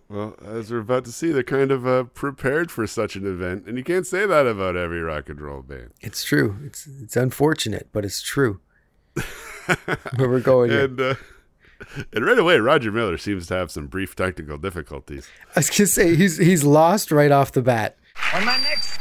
[0.10, 3.66] Well, as we're about to see, they're kind of uh, prepared for such an event,
[3.68, 5.90] and you can't say that about every rock and roll band.
[6.00, 6.56] It's true.
[6.64, 8.62] It's it's unfortunate, but it's true.
[10.16, 10.72] Where we're going.
[10.72, 11.16] And uh,
[12.14, 15.28] and right away, Roger Miller seems to have some brief technical difficulties.
[15.56, 17.98] I was gonna say he's he's lost right off the bat.
[18.34, 19.00] When my next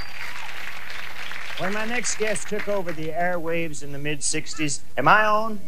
[1.58, 5.60] when my next guest took over the airwaves in the mid '60s, am I on?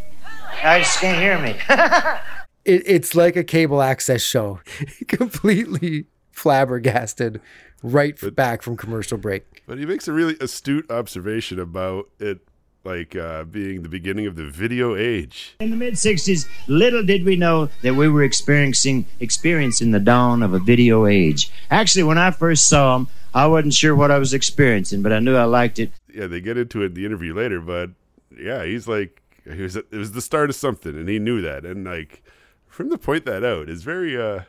[0.62, 1.56] I just can't hear me.
[2.64, 4.60] It, it's like a cable access show,
[5.08, 7.40] completely flabbergasted,
[7.82, 9.62] right back from commercial break.
[9.66, 12.40] But he makes a really astute observation about it,
[12.88, 15.54] like uh, being the beginning of the video age.
[15.60, 20.42] In the mid '60s, little did we know that we were experiencing experiencing the dawn
[20.42, 21.50] of a video age.
[21.70, 25.18] Actually, when I first saw him, I wasn't sure what I was experiencing, but I
[25.20, 25.92] knew I liked it.
[26.12, 27.90] Yeah, they get into it in the interview later, but
[28.36, 31.64] yeah, he's like, he was, it was the start of something, and he knew that,
[31.64, 32.22] and like,
[32.66, 34.40] for him to point that out is very, uh,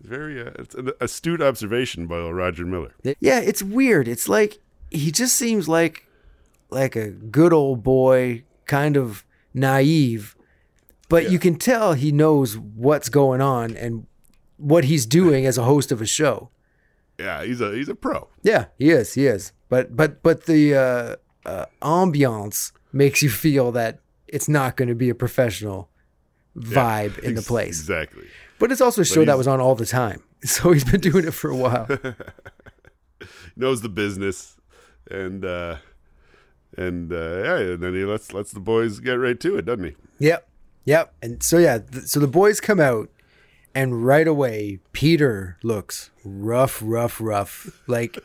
[0.00, 2.94] very, uh, it's an astute observation by Roger Miller.
[3.02, 4.08] Yeah, it's weird.
[4.08, 4.58] It's like
[4.90, 6.05] he just seems like
[6.70, 9.24] like a good old boy, kind of
[9.54, 10.36] naive,
[11.08, 14.06] but you can tell he knows what's going on and
[14.56, 16.50] what he's doing as a host of a show.
[17.18, 18.28] Yeah, he's a he's a pro.
[18.42, 19.14] Yeah, he is.
[19.14, 19.52] He is.
[19.68, 21.16] But but but the uh,
[21.48, 25.88] uh, ambiance makes you feel that it's not going to be a professional
[26.56, 27.80] vibe in the place.
[27.80, 28.26] Exactly.
[28.58, 30.22] But it's also a show that was on all the time.
[30.44, 31.88] So he's been doing it for a while.
[33.56, 34.54] Knows the business,
[35.10, 35.76] and uh,
[36.76, 39.84] and uh, yeah, and then he lets lets the boys get right to it, doesn't
[39.84, 39.96] he?
[40.18, 40.48] Yep.
[40.84, 41.14] Yep.
[41.22, 43.10] And so yeah, th- so the boys come out
[43.74, 47.82] and right away Peter looks rough, rough, rough.
[47.86, 48.18] Like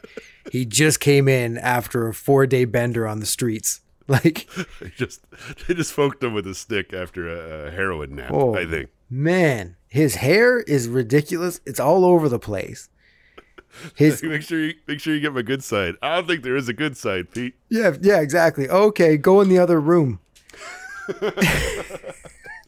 [0.51, 3.81] he just came in after a 4-day bender on the streets.
[4.07, 4.49] Like
[4.81, 5.21] They just
[5.67, 8.31] they just poked him with a stick after a, a heroin nap.
[8.33, 8.55] Oh.
[8.55, 8.89] I think.
[9.09, 11.61] man, his hair is ridiculous.
[11.65, 12.89] It's all over the place.
[13.95, 15.95] His Make sure you make sure you give get my good side.
[16.01, 17.55] I don't think there is a good side, Pete.
[17.69, 18.69] Yeah, yeah, exactly.
[18.69, 20.19] Okay, go in the other room.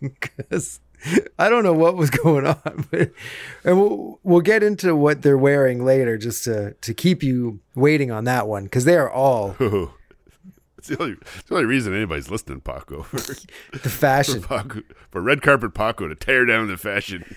[0.01, 0.81] Because
[1.39, 3.11] I don't know what was going on, but,
[3.63, 8.11] and we'll we'll get into what they're wearing later, just to to keep you waiting
[8.11, 9.55] on that one, because they are all
[10.77, 13.03] It's the only it's the only reason anybody's listening, Paco.
[13.03, 13.17] For,
[13.77, 14.41] the fashion.
[14.41, 17.35] for, Paco, for red carpet Paco to tear down the fashion.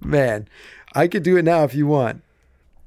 [0.00, 0.48] Man,
[0.96, 2.22] I could do it now if you want.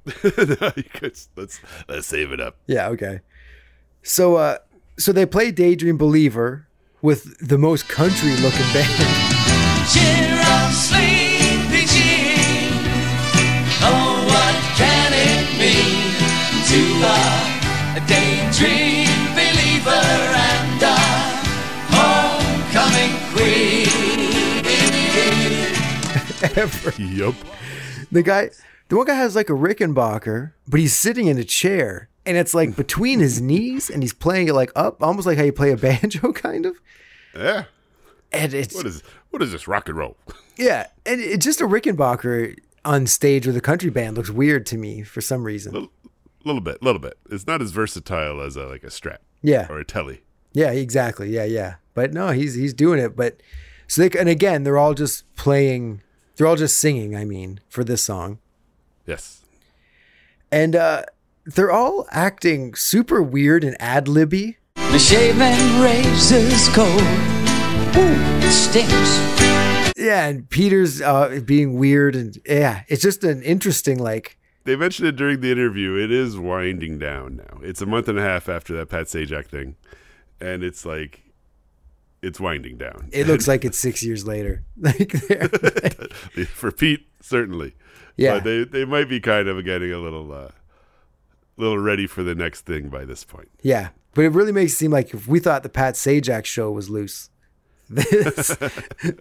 [0.26, 2.56] No, you could- let's let's save it up.
[2.66, 3.20] Yeah, okay.
[4.02, 4.58] So, uh,
[4.98, 6.66] so they play Daydream Believer
[7.02, 8.90] with the most country looking band.
[9.94, 12.74] Cheer up, sleepy Jean.
[13.86, 16.10] Oh, what can it mean
[16.72, 20.06] to a daydream believer
[20.50, 21.00] and a
[21.94, 23.88] homecoming queen?
[26.58, 26.92] ever.
[27.02, 27.36] Yup.
[28.12, 28.50] The guy,
[28.90, 32.54] the one guy has like a Rickenbacker, but he's sitting in a chair and it's
[32.54, 35.72] like between his knees and he's playing it like up, almost like how you play
[35.72, 36.80] a banjo, kind of.
[37.36, 37.66] Yeah.
[38.32, 40.18] And it's, What is what is this rock and roll?
[40.58, 44.78] yeah, and it, just a Rickenbacker on stage with a country band looks weird to
[44.78, 45.76] me for some reason.
[45.76, 45.88] A
[46.46, 47.18] little bit, a little bit.
[47.30, 49.68] It's not as versatile as a, like a Strat Yeah.
[49.70, 50.22] or a Tele.
[50.54, 51.30] Yeah, exactly.
[51.30, 51.76] Yeah, yeah.
[51.94, 53.16] But no, he's he's doing it.
[53.16, 53.42] But
[53.88, 56.02] so they and again, they're all just playing.
[56.40, 57.18] They're all just singing.
[57.18, 58.40] I mean, for this song,
[59.06, 59.42] Yes.
[60.50, 61.04] and uh
[61.46, 64.56] they're all acting super weird and ad libby.
[64.76, 67.02] The shaving razor's cold.
[67.98, 69.98] Ooh, it stinks.
[69.98, 74.38] Yeah, and Peter's uh being weird, and yeah, it's just an interesting like.
[74.64, 75.96] They mentioned it during the interview.
[75.98, 77.60] It is winding down now.
[77.62, 79.76] It's a month and a half after that Pat Sajak thing,
[80.40, 81.22] and it's like
[82.22, 83.10] it's winding down.
[83.12, 84.64] It looks like it's six years later.
[84.82, 85.12] Like,
[86.50, 87.76] for Pete, certainly.
[88.18, 88.36] Yeah.
[88.36, 90.50] but they they might be kind of getting a little uh,
[91.58, 93.50] little ready for the next thing by this point.
[93.62, 96.72] yeah, but it really makes it seem like if we thought the Pat Sajak show
[96.72, 97.30] was loose,
[97.90, 98.56] this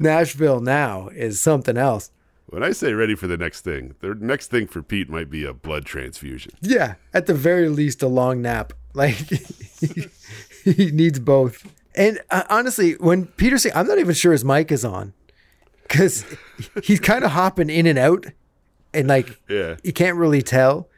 [0.01, 2.11] Nashville now is something else.
[2.47, 5.45] When I say ready for the next thing, the next thing for Pete might be
[5.45, 6.53] a blood transfusion.
[6.61, 8.73] Yeah, at the very least, a long nap.
[8.95, 9.17] Like
[10.65, 11.67] he needs both.
[11.99, 15.13] And uh, honestly, when Peter saying, I'm not even sure his mic is on
[15.83, 16.25] because
[16.85, 18.25] he's kind of hopping in and out,
[18.95, 19.77] and like Yeah.
[19.83, 20.89] you can't really tell.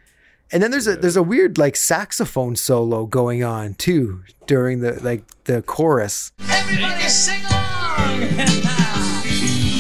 [0.52, 5.02] And then there's a there's a weird like saxophone solo going on too during the
[5.02, 6.32] like the chorus.
[6.40, 8.20] Everybody sing along.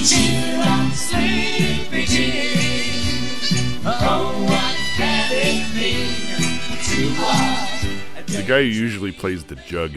[0.06, 3.80] Cheer up, sleepy Jean.
[3.84, 6.14] Oh, what can it mean
[6.86, 9.92] to a The guy who usually plays the jug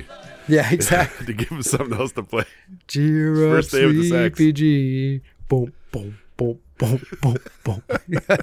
[0.48, 1.26] Yeah, exactly.
[1.28, 2.46] to give him something else to play.
[2.88, 4.38] Cheer First day of the sax.
[4.38, 5.22] sleepy G.
[5.48, 7.84] Boom, boom, boom, boom, boom, boom.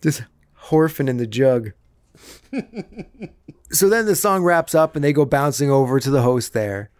[0.00, 0.24] Just
[0.64, 1.72] horfing in the jug.
[3.70, 6.90] so then the song wraps up and they go bouncing over to the host there.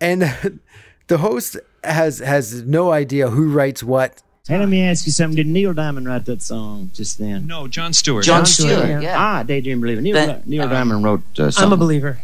[0.00, 0.22] And
[1.08, 4.22] the host has has no idea who writes what.
[4.48, 5.36] Hey, let me ask you something.
[5.36, 7.46] Did Neil Diamond write that song just then?
[7.46, 8.24] No, John Stewart.
[8.24, 9.14] John Stewart, yeah.
[9.16, 10.00] Ah, Daydream Believer.
[10.00, 11.64] Neil, That- Neil Diamond wrote uh, something.
[11.64, 12.20] I'm a believer.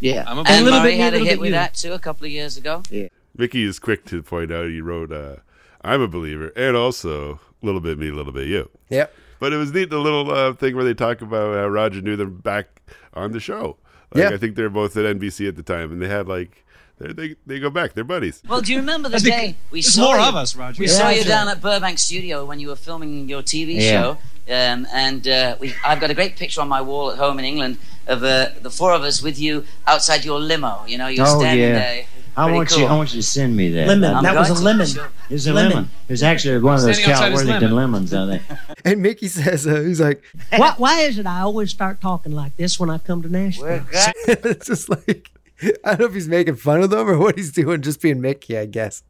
[0.00, 0.24] Yeah.
[0.26, 1.54] I'm a And little Murray bit had you, a hit with you.
[1.54, 2.82] that too a couple of years ago.
[2.90, 5.36] Yeah, Micky is quick to point out he wrote uh,
[5.82, 9.12] "I'm a Believer" and also "A Little Bit Me, a Little Bit You." Yep.
[9.40, 12.16] But it was neat the little uh, thing where they talk about how Roger knew
[12.16, 12.80] them back
[13.14, 13.76] on the show.
[14.12, 14.30] Like, Yeah.
[14.30, 16.64] I think they're both at NBC at the time, and they had like
[16.98, 17.94] they they, they go back.
[17.94, 18.42] They're buddies.
[18.48, 20.80] Well, do you remember the day we saw more you, of us, Roger.
[20.80, 20.92] We Yeah.
[20.92, 21.24] saw you Yeah.
[21.28, 23.90] down at Burbank Studio when you were filming your TV Yeah.
[23.92, 24.10] show,
[24.48, 27.44] um, and uh, we, I've got a great picture on my wall at home in
[27.44, 30.84] England of uh, the four of us with you outside your limo.
[30.86, 31.72] You know, you're Oh, standing yeah.
[31.78, 32.04] there.
[32.36, 32.78] I Pretty want cool.
[32.78, 32.86] you.
[32.86, 33.88] I want you to send me that.
[33.88, 34.14] Lemon.
[34.14, 34.86] I'm that was a lemon.
[34.86, 35.10] sure.
[35.28, 35.72] It's a Lemon.
[35.72, 35.90] lemon.
[36.08, 38.06] It's actually one of those Standing Cal outside his Worthington lemon.
[38.06, 38.60] lemons, I think.
[38.84, 40.22] And Micky says uh, he's like,
[40.56, 43.64] Why, why is it I always start talking like this when I come to Nashville?
[43.66, 43.80] We're
[44.26, 44.38] good.
[44.46, 45.30] it's just like
[45.84, 48.20] I don't know if he's making fun of them or what he's doing, just being
[48.20, 49.02] Micky, I guess.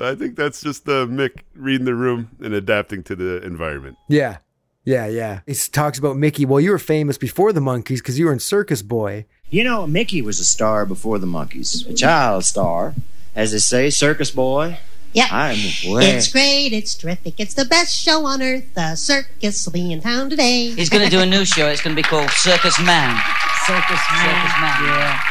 [0.00, 3.96] I think that's just uh, Mick reading the room and adapting to the environment.
[4.08, 4.38] Yeah.
[4.84, 5.40] Yeah, yeah.
[5.46, 6.44] He talks about Micky.
[6.44, 9.26] Well, you were famous before the Monkees because you were in Circus Boy.
[9.50, 12.94] You know, Micky was a star before the Monkees, a child star.
[13.34, 14.78] as they say, circus boy.
[15.12, 15.28] Yeah.
[15.30, 15.56] I'm
[15.90, 16.10] way.
[16.10, 18.74] It's great, it's terrific, it's the best show on earth.
[18.74, 20.70] The circus will be in town today.
[20.70, 21.68] He's going to do a new show.
[21.68, 23.16] It's going to be called Circus Man.
[23.64, 24.84] circus Circus Man.
[24.84, 25.22] Yeah.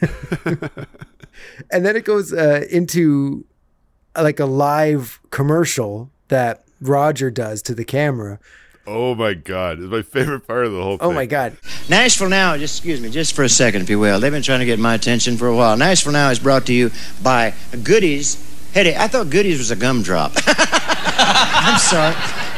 [1.70, 3.44] and then it goes uh, into
[4.14, 8.38] uh, like a live commercial that Roger does to the camera.
[8.86, 11.08] Oh my god, it's my favorite part of the whole thing.
[11.08, 11.56] Oh my god.
[11.88, 14.20] Nashville Now, just excuse me, just for a second, if you will.
[14.20, 15.76] They've been trying to get my attention for a while.
[15.76, 18.42] Nashville Now is brought to you by Goodies.
[18.72, 20.32] Hey, I thought Goodies was a gumdrop.
[20.46, 22.14] I'm sorry.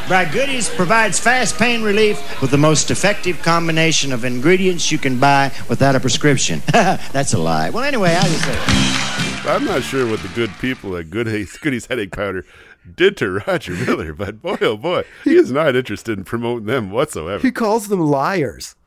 [0.08, 5.20] By Goodies provides fast pain relief with the most effective combination of ingredients you can
[5.20, 6.62] buy without a prescription.
[6.72, 7.68] That's a lie.
[7.68, 9.50] Well, anyway, I just say.
[9.50, 11.26] I'm not sure what the good people at Good
[11.60, 12.46] Goodies Headache Powder
[12.96, 16.90] did to Roger Miller, but boy, oh boy, he is not interested in promoting them
[16.90, 17.42] whatsoever.
[17.42, 18.76] He calls them liars.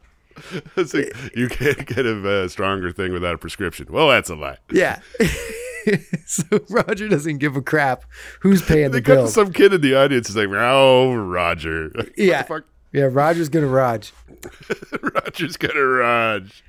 [0.76, 3.88] Like, you can't get a uh, stronger thing without a prescription.
[3.92, 4.58] Well, that's a lie.
[4.72, 5.02] Yeah.
[6.26, 8.04] so Roger doesn't give a crap
[8.42, 9.28] who's paying They the cut bill.
[9.28, 11.90] some kid in the audience is like, oh, Roger.
[11.96, 12.46] What Yeah.
[12.94, 14.12] Yeah, Roger's gonna Raj.
[15.02, 16.62] Roger's gonna Raj.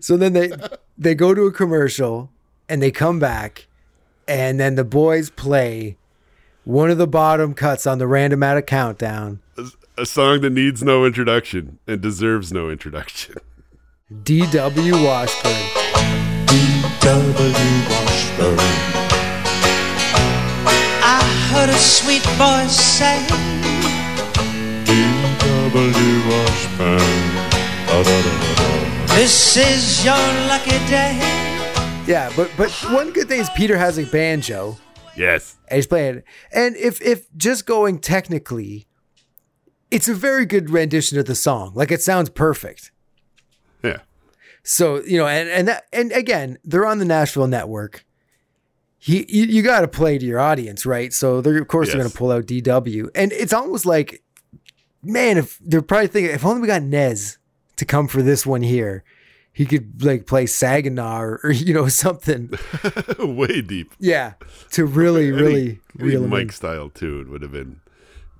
[0.00, 0.50] So then they
[0.96, 2.30] they go to a commercial
[2.68, 3.66] and they come back
[4.26, 5.96] and then the boys play
[6.64, 9.40] one of the bottom cuts on the Randomatic countdown.
[9.98, 13.34] A song that needs no introduction and deserves no introduction.
[14.22, 14.94] D.W.
[15.04, 16.70] Washburn.
[21.02, 21.20] I
[21.52, 23.26] heard a sweet voice say,
[29.14, 30.14] This is your
[30.48, 31.18] lucky day.
[32.06, 34.76] Yeah, but but one good thing is Peter has a banjo
[35.16, 35.56] Yes.
[35.68, 36.18] and he's playing.
[36.18, 36.24] it.
[36.52, 38.86] And if if just going technically,
[39.90, 41.72] it's a very good rendition of the song.
[41.74, 42.90] Like it sounds perfect.
[43.84, 43.98] Yeah.
[44.62, 48.04] So you know, and and that, and again, they're on the Nashville network.
[49.02, 51.10] He, you, you got to play to your audience, right?
[51.12, 54.22] So they're of course they're going to pull out DW, and it's almost like,
[55.02, 57.38] man, if they're probably thinking, if only we got Nez
[57.76, 59.02] to come for this one here,
[59.54, 62.50] he could like play Saginaw or, or you know something,
[63.18, 63.94] Way deep.
[63.98, 64.34] yeah,
[64.72, 66.30] to really, really, Any- any him in.
[66.30, 67.80] Mike style tune would have been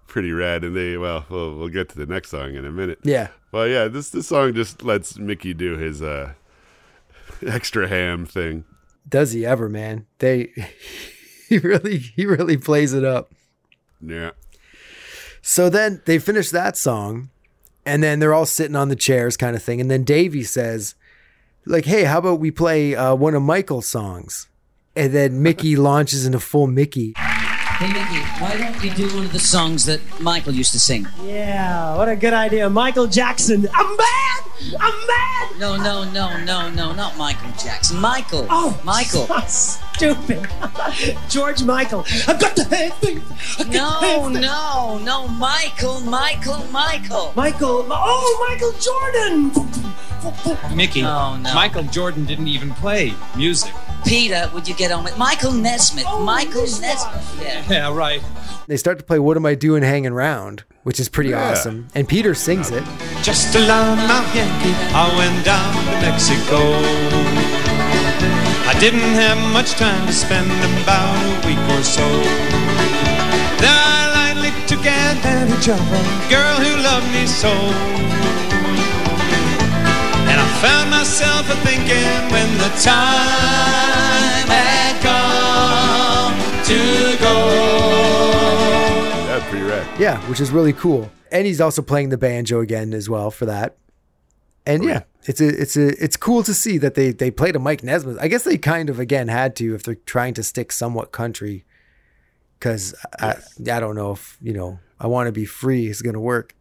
[0.06, 0.62] pretty rad.
[0.62, 2.98] And they, well, well, we'll get to the next song in a minute.
[3.02, 6.34] Yeah, Well, yeah, this this song just lets Micky do his uh,
[7.46, 8.64] extra ham thing.
[9.08, 10.06] Does he ever, man?
[10.18, 10.52] They,
[11.48, 13.32] he really, he really plays it up.
[14.00, 14.30] Yeah.
[15.42, 17.30] So then they finish that song,
[17.86, 19.80] and then they're all sitting on the chairs, kind of thing.
[19.80, 20.94] And then Davy says,
[21.64, 24.48] "Like, hey, how about we play uh, one of Michael's songs?"
[24.94, 27.14] And then Micky launches into full Micky.
[27.80, 31.08] Hey, Micky, why don't you do one of the songs that Michael used to sing?
[31.24, 32.68] Yeah, what a good idea.
[32.68, 33.66] Michael Jackson.
[33.72, 34.44] I'm bad!
[34.78, 35.58] I'm bad!
[35.58, 37.98] No, no, no, no, no, not Michael Jackson.
[37.98, 38.46] Michael.
[38.50, 39.26] Oh, Michael.
[39.46, 40.46] Stupid.
[41.30, 42.04] George Michael.
[42.28, 43.22] I've got the head thing.
[43.58, 47.32] I've got the No, no, no, Michael, Michael, Michael.
[47.34, 47.86] Michael.
[47.90, 50.76] Oh, Michael Jordan.
[50.76, 51.54] Micky, No, no.
[51.54, 53.72] Michael Jordan didn't even play music.
[54.04, 56.04] Peter, would you get on with Michael Nesmith?
[56.08, 57.40] Oh, Michael Nesmith.
[57.42, 57.64] Yeah.
[57.68, 58.22] Yeah, right.
[58.66, 61.50] They start to play "What Am I Doing Hanging Round," which is pretty Yeah.
[61.50, 61.88] awesome.
[61.94, 62.84] And Peter sings it.
[63.22, 66.60] Just a loudmouth Yankee, I went down to Mexico.
[68.68, 70.50] I didn't have much time to spend
[70.82, 72.06] about a week or so.
[73.58, 77.50] Then I lightly took advantage of a girl who loved me so.
[80.62, 87.34] And I found myself a thinking when the time had come to go.
[89.26, 90.00] That's pretty rad.
[90.00, 91.10] Yeah, which is really cool.
[91.32, 93.76] And he's also playing the banjo again as well for that.
[94.66, 97.58] And yeah, it's a it's a it's cool to see that they they played a
[97.58, 98.18] Mike Nesmith.
[98.20, 101.64] I guess they kind of again had to if they're trying to stick somewhat country.
[102.58, 106.20] Because I I don't know if you know I want to be free is gonna
[106.20, 106.54] work.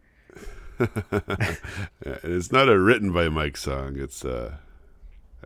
[2.02, 3.96] It's not a written by Mike song.
[3.98, 4.56] It's uh,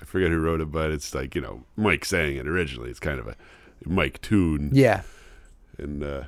[0.00, 2.90] I forget who wrote it, but it's like you know Mike sang it originally.
[2.90, 3.36] It's kind of a
[3.84, 4.70] Mike tune.
[4.72, 5.02] Yeah,
[5.78, 6.22] and uh,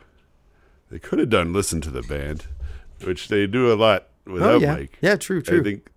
[0.91, 2.47] they could have done "Listen to the Band,"
[3.05, 4.99] which they do a lot without oh yeah, Mike.
[5.01, 5.61] yeah, true, true.
[5.61, 5.91] I think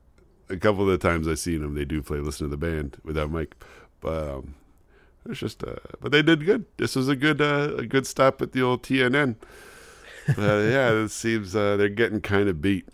[0.49, 2.97] a couple of the times I've seen them, they do play "Listen to the Band"
[3.03, 3.55] without Mike.
[4.01, 4.55] But um,
[5.27, 6.65] it's just, uh, but they did good.
[6.77, 9.35] This was a good, uh, a good stop at the old TNN.
[10.35, 12.87] But yeah, it seems uh, they're getting kind of beat.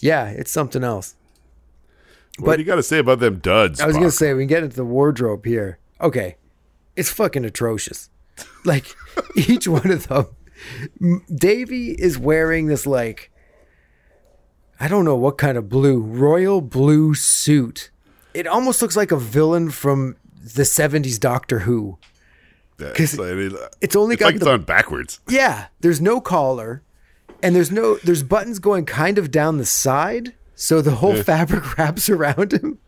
[0.00, 1.14] Yeah, it's something else.
[2.38, 3.80] What But- do you got to say about them duds?
[3.80, 5.78] I was gonna say we can get into the wardrobe here.
[6.00, 6.36] Okay,
[6.96, 8.08] it's fucking atrocious.
[8.64, 8.86] Like
[9.36, 10.26] each one of them,
[11.34, 13.30] Davy is wearing this like
[14.80, 17.90] I don't know what kind of blue royal blue suit.
[18.34, 21.98] It almost looks like a villain from the '70s Doctor Who.
[22.78, 25.20] Yeah, 'Cause it's, I mean, It's only it's got like it's the on backwards.
[25.28, 25.66] yeah.
[25.80, 26.82] There's no collar,
[27.42, 31.22] and there's no there's buttons going kind of down the side, so the whole Yeah.
[31.22, 32.78] fabric wraps around him.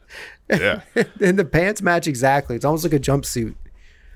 [0.51, 0.83] Yeah.
[1.21, 2.57] and the pants match exactly.
[2.57, 3.55] It's almost like a jumpsuit.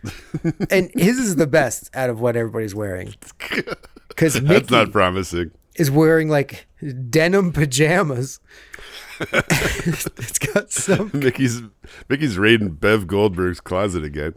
[0.70, 3.14] and his is the best out of what everybody's wearing.
[4.09, 5.51] Because That's not promising.
[5.74, 6.66] is wearing like
[7.11, 8.39] denim pajamas.
[9.20, 11.62] it's got some Micky's
[12.09, 14.34] Micky's raiding Bev Goldberg's closet again.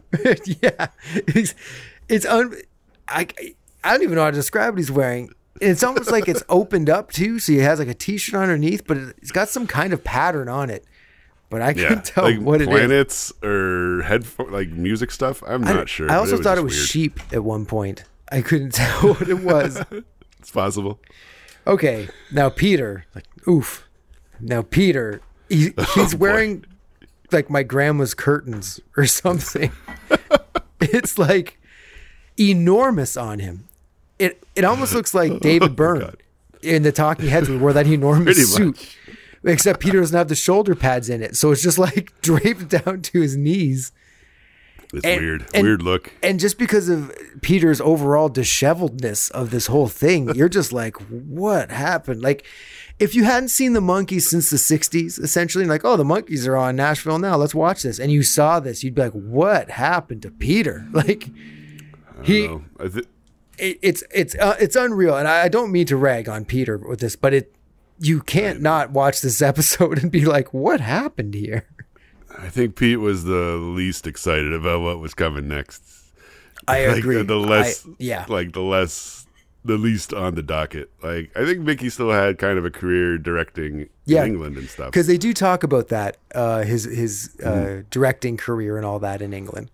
[0.60, 1.54] yeah, it's
[2.08, 2.54] it's un.
[3.08, 3.28] I
[3.84, 5.30] I don't even know how to describe what he's wearing.
[5.62, 8.96] It's almost like it's opened up too, so he has like a t-shirt underneath, but
[8.96, 10.84] it's got some kind of pattern on it.
[11.50, 12.68] But I Yeah, can't tell like what it is.
[12.68, 15.42] planets or headphone like music stuff.
[15.46, 16.10] I'm I- not sure.
[16.10, 16.88] I also thought it was weird.
[16.88, 18.04] sheep at one point.
[18.30, 19.82] I couldn't tell what it was.
[20.40, 20.98] It's possible.
[21.68, 23.88] Okay, now Peter, like oof.
[24.40, 26.22] Now Peter, he, oh, he's Oh, boy.
[26.22, 26.64] wearing
[27.30, 29.70] like my grandma's curtains or something.
[30.80, 31.60] it's like
[32.38, 33.68] enormous on him.
[34.18, 36.14] It it almost looks like oh, David Byrne
[36.62, 38.96] in the Talking Heads who wore that enormous suit.
[39.44, 43.02] Except Peter doesn't have the shoulder pads in it, so it's just like draped down
[43.02, 43.90] to his knees.
[44.92, 45.46] It's And- weird.
[45.52, 46.12] and- weird look.
[46.22, 51.70] And just because of Peter's overall disheveledness of this whole thing, you're just like, what
[51.72, 52.22] happened?
[52.22, 52.44] Like,
[53.00, 56.56] if you hadn't seen the Monkees since the 60s, essentially, like, oh, the Monkees are
[56.56, 57.98] on Nashville now, let's watch this.
[57.98, 60.86] And you saw this, you'd be like, what happened to Peter?
[60.92, 61.28] Like,
[62.22, 63.06] he, No, I thi-
[63.62, 66.76] it, it's it's uh, it's unreal, and I, I don't mean to rag on Peter
[66.78, 67.54] with this, but it
[67.98, 71.66] you can't not watch this episode and be like, what happened here?
[72.38, 75.82] I think Pete was the least excited about what was coming next.
[76.66, 77.22] I Like, agree.
[77.22, 78.24] The less, I- yeah.
[78.28, 79.26] like the less,
[79.64, 80.90] the least on the docket.
[81.02, 84.22] Like I think Micky still had kind of a career directing Yeah.
[84.24, 84.90] in England and stuff.
[84.90, 87.80] because they do talk about that uh, his his uh, Mm-hmm.
[87.90, 89.70] directing career and all that in England.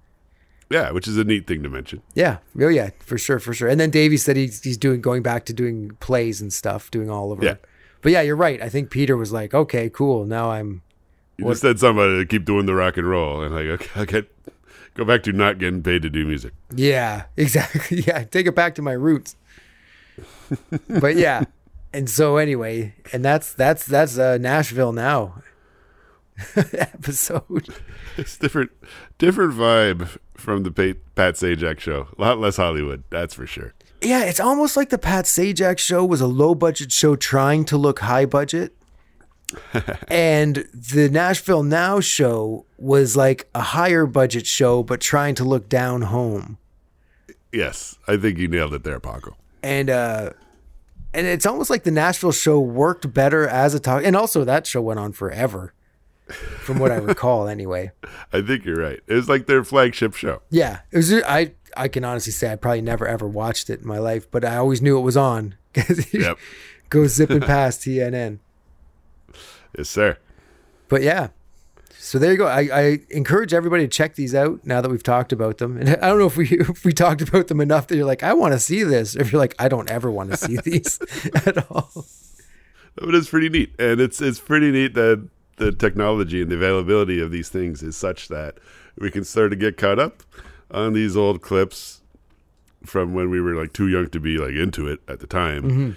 [0.70, 2.02] Yeah, which is a neat thing to mention.
[2.14, 3.68] Yeah, oh yeah, for sure, for sure.
[3.68, 7.08] And then Davy said he's he's doing going back to doing plays and stuff, doing
[7.10, 7.44] all over.
[7.44, 7.54] Yeah.
[8.02, 8.60] But yeah, you're right.
[8.62, 10.24] I think Peter was like, okay, cool.
[10.26, 10.82] Now I'm
[11.38, 14.04] You What- just said somebody to keep doing the rock and roll, and like, okay,
[14.06, 14.30] get
[14.94, 16.52] go back to not getting paid to do music.
[16.74, 18.02] Yeah, exactly.
[18.06, 19.36] Yeah, take it back to my roots.
[20.88, 21.44] but yeah,
[21.94, 25.42] and so anyway, and that's that's that's uh, Nashville now
[26.56, 27.68] episode.
[28.16, 28.70] It's different,
[29.18, 32.08] different vibe from the Pat, Sajak show.
[32.16, 33.74] A lot less Hollywood, that's for sure.
[34.00, 37.76] Yeah, it's almost like the Pat Sajak show was a low budget show trying to
[37.76, 38.74] look high budget.
[40.08, 45.68] and the Nashville Now show was like a higher budget show, but trying to look
[45.68, 46.58] down home.
[47.52, 49.36] Yes, I think you nailed it there, Paco.
[49.62, 50.30] And uh
[51.14, 54.66] and it's almost like the Nashville show worked better as a talk and also that
[54.66, 55.72] show went on forever.
[56.28, 57.92] From what I recall anyway.
[58.32, 59.00] I think you're right.
[59.06, 60.42] It was like their flagship show.
[60.50, 60.80] Yeah.
[60.90, 63.98] It was I I can honestly say I probably never ever watched it in my
[63.98, 66.38] life, but I always knew it was on because Yep.
[66.90, 68.38] goes zipping past TNN.
[69.76, 70.18] Yes, sir.
[70.88, 71.28] But yeah.
[72.00, 72.46] So there you go.
[72.46, 75.76] I, I encourage everybody to check these out now that we've talked about them.
[75.76, 78.22] And I don't know if we if we talked about them enough that you're like,
[78.22, 79.16] I want to see this.
[79.16, 80.98] Or if you're like, I don't ever want to see these
[81.46, 81.90] at all.
[82.96, 85.28] But it's pretty neat, and it's it's pretty neat that
[85.58, 88.56] the technology and the availability of these things is such that
[88.98, 90.22] we can start to get caught up
[90.70, 92.00] on these old clips
[92.84, 95.62] from when we were like too young to be like into it at the time.
[95.70, 95.96] Mhm.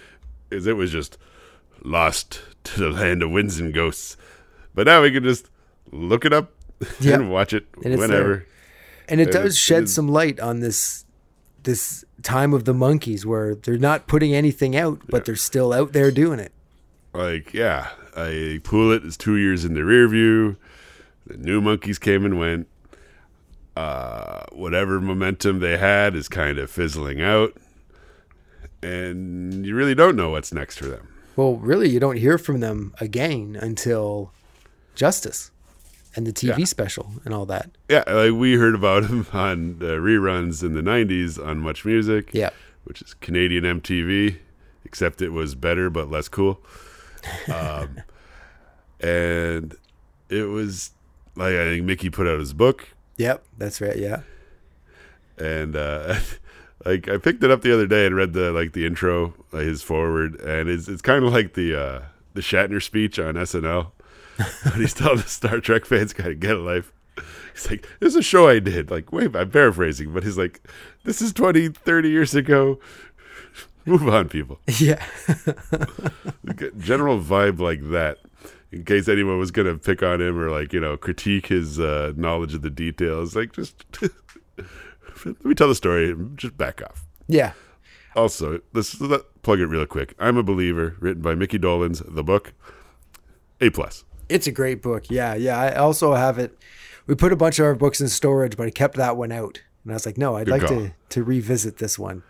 [0.49, 1.17] Is it was just
[1.83, 4.17] lost to the land of winds and ghosts,
[4.75, 5.49] but now we can just
[5.91, 6.51] look it up
[6.99, 7.19] Yep.
[7.21, 8.45] and watch it And whenever.
[9.07, 11.05] And it does it's- shed some light on this
[11.63, 15.93] this time of the Monkees where they're not putting anything out, but they're still out
[15.93, 16.51] there doing it.
[17.13, 20.57] like yeah, I Pool It is two years in the rear view.
[21.27, 22.67] The new Monkees came and went.
[23.77, 27.55] Uh, whatever momentum they had is kind of fizzling out,
[28.83, 31.07] and you really don't know what's next for them.
[31.35, 34.31] Well, really, you don't hear from them again until
[34.95, 35.51] Justus
[36.15, 36.65] and the TV Yeah.
[36.65, 37.71] special and all that.
[37.89, 42.29] Yeah, like we heard about him on uh, reruns in the '90s on Much Music.
[42.33, 42.49] Yeah.
[42.83, 44.37] which is Canadian MTV,
[44.83, 46.59] except it was better but less cool.
[47.53, 47.97] Um,
[48.99, 49.75] and
[50.29, 50.91] it was
[51.35, 53.97] like I think Mickey put out his book, Yep, that's right.
[53.97, 54.21] Yeah.
[55.37, 56.19] and uh,
[56.85, 59.63] like I picked it up the other day and read the like the intro, like
[59.65, 62.01] his forward, and it's it's kind of like the uh,
[62.33, 63.91] the Shatner speech on SNL
[64.63, 66.91] when he's telling the Star Trek fans got to get a life.
[67.53, 70.61] He's like, "This is a show I did." Like, wait, I'm paraphrasing, but he's like,
[71.03, 72.79] "This is 20, 30 years ago."
[73.85, 74.59] Move on, people.
[74.79, 75.03] Yeah.
[76.77, 78.17] General vibe like that.
[78.71, 82.13] In case anyone was gonna pick on him or like you know critique his uh,
[82.15, 83.83] knowledge of the details, like just
[85.25, 86.15] let me tell the story.
[86.35, 87.05] Just back off.
[87.27, 87.53] Yeah.
[88.15, 90.15] Also, let's let, plug it real quick.
[90.19, 92.03] I'm a believer, written by Micky Dolenz.
[92.13, 92.53] The book,
[93.59, 94.03] a plus.
[94.29, 95.09] It's a great book.
[95.09, 95.59] Yeah, yeah.
[95.59, 96.57] I also have it.
[97.07, 99.61] We put a bunch of our books in storage, but I kept that one out.
[99.83, 100.77] And I was like, no, I'd Good like call.
[100.77, 102.23] to to revisit this one.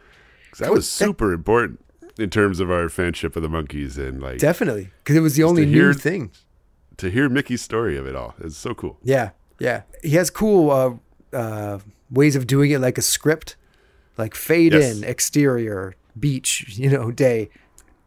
[0.52, 1.84] 'Cause that was super important
[2.20, 5.44] in terms of our fanship of the Monkees and like Definitely, because it was the
[5.44, 6.32] only to new thing.
[6.98, 8.36] to hear Micky's story of it all.
[8.40, 9.00] It's so cool.
[9.04, 9.30] Yeah,
[9.60, 9.84] yeah.
[10.04, 11.80] He has cool uh, uh,
[12.10, 13.56] ways of doing it, like a script,
[14.18, 14.98] like fade Yes.
[14.98, 17.50] in, exterior, beach, you know, day,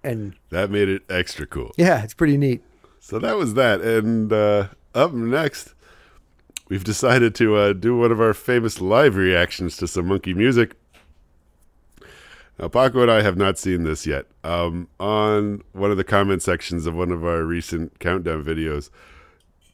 [0.03, 1.73] and That made it extra cool.
[1.79, 2.63] yeah, it's pretty neat.
[3.01, 3.81] So that was that.
[3.81, 5.75] And uh, up next,
[6.69, 10.75] we've decided to uh, do one of our famous live reactions to some Monkee music.
[12.59, 14.27] Now, Paco and I have not seen this yet.
[14.45, 18.91] Um, on one of the comment sections of one of our recent countdown videos,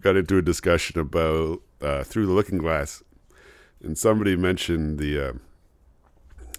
[0.01, 3.03] got into a discussion about uh, Through the Looking Glass.
[3.83, 5.33] And somebody mentioned the uh,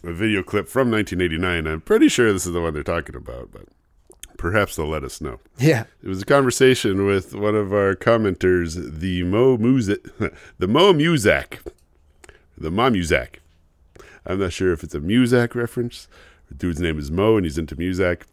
[0.03, 1.67] a video clip from 1989.
[1.71, 3.65] I'm pretty sure this is the one they're talking about, but
[4.37, 5.39] perhaps they'll let us know.
[5.59, 10.03] Yeah, It was a conversation with one of our commenters, the Mo Music,
[10.59, 11.59] the Mo Muzak,
[12.57, 13.35] the Mo Muzak.
[14.25, 16.07] I'm not sure if it's a Muzak reference.
[16.49, 18.23] The dude's name is Mo and he's into Muzak.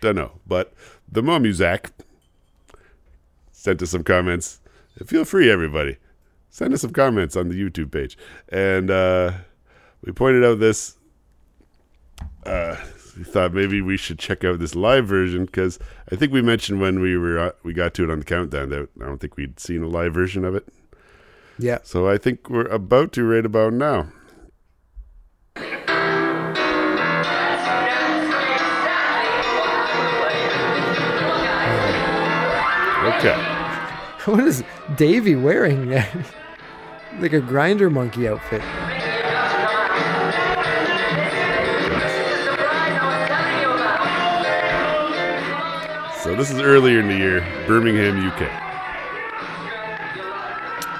[0.00, 0.72] Don't know, but
[1.10, 1.90] the Mo Muzak
[3.52, 4.60] sent us some comments.
[5.06, 5.96] Feel free, everybody,
[6.48, 8.16] send us some comments on the YouTube page,
[8.48, 9.32] and uh,
[10.02, 10.96] we pointed out this
[12.46, 12.76] uh,
[13.16, 15.78] we thought maybe we should check out this live version because
[16.10, 18.70] I think we mentioned when we were uh, we got to it on the countdown
[18.70, 20.66] that I don't think we'd seen a live version of it.
[21.58, 21.78] yeah.
[21.82, 24.08] So I think we're about to right about now.
[33.20, 33.56] Okay.
[34.26, 34.62] What is
[34.96, 35.90] Davy wearing?
[37.20, 38.60] like a grinder monkey outfit.
[46.22, 48.40] So this is earlier in the year, Birmingham, UK.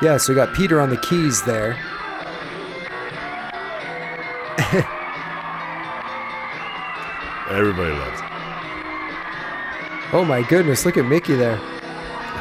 [0.02, 1.78] Yeah, so we got Peter on the keys there.
[7.50, 8.26] Everybody loves it.
[10.12, 11.60] Oh my goodness, look at Micky there.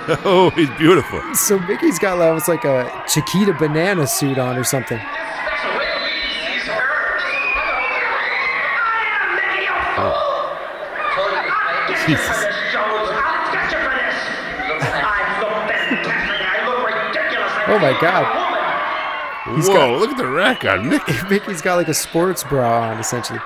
[0.26, 1.22] Oh, he's beautiful.
[1.36, 4.99] So Micky's got like, like a Chiquita banana suit on or something.
[10.01, 10.55] Oh.
[12.07, 12.45] Jesus.
[17.72, 19.55] Oh my god.
[19.55, 21.14] He's Whoa, got- look at the rack on Micky.
[21.30, 23.39] Micky's got like a sports bra on essentially.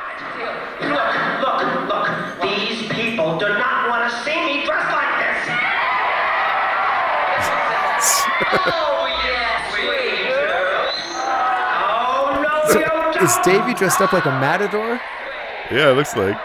[12.70, 12.80] So
[13.22, 15.00] is Davy dressed up like a matador?
[15.72, 16.38] Yeah, it looks like.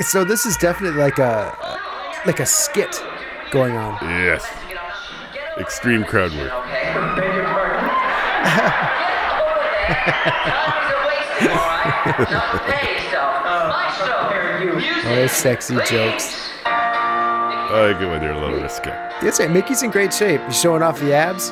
[0.00, 1.56] So this is definitely like a
[2.26, 3.02] like a skit
[3.50, 3.98] going on.
[4.02, 4.46] Yes.
[5.58, 6.50] Extreme crowd work.
[15.06, 16.43] Oh, those sexy jokes.
[17.74, 18.90] I like it when they're a little risque.
[19.20, 19.50] That's it.
[19.50, 20.40] Micky's in great shape.
[20.42, 21.50] He's showing off the abs.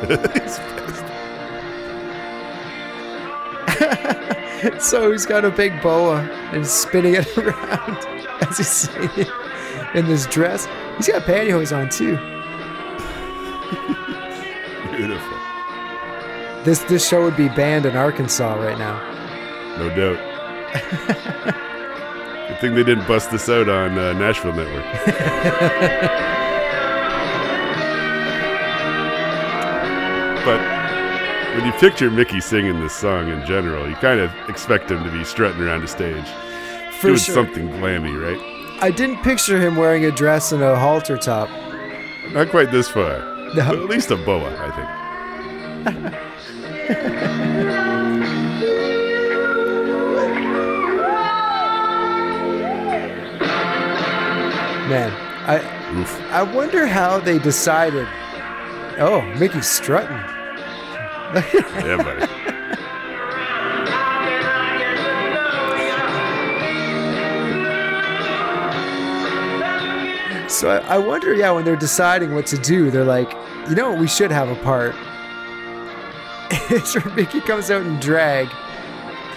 [4.80, 7.98] So he's got a big boa and he's spinning it around
[8.42, 9.26] as he's singing
[9.94, 10.66] in this dress.
[10.96, 12.16] He's got pantyhose on too.
[14.96, 15.38] Beautiful.
[16.64, 18.98] This this show would be banned in Arkansas right now.
[19.78, 21.54] No doubt.
[22.54, 24.84] Good thing they didn't bust this out on uh, Nashville Network.
[30.44, 30.60] but
[31.56, 35.10] when you picture Micky singing this song in general, you kind of expect him to
[35.10, 36.28] be strutting around the stage,
[37.00, 37.34] For doing sure.
[37.34, 38.38] something glammy, right?
[38.80, 41.48] I didn't picture him wearing a dress and a halter top.
[42.30, 43.18] Not quite this far,
[43.54, 43.66] No.
[43.66, 44.54] but at least a boa,
[45.84, 47.74] I think.
[54.88, 55.10] Man,
[55.46, 56.20] I Oof.
[56.32, 58.08] I wonder how they decided.
[58.98, 60.16] Oh, Micky's strutting.
[61.34, 62.26] Yeah, buddy.
[70.48, 73.32] So I, I wonder, yeah, when they're deciding what to do, they're like,
[73.68, 74.94] you know what, we should have a part.
[76.70, 78.48] it's where Micky comes out in drag,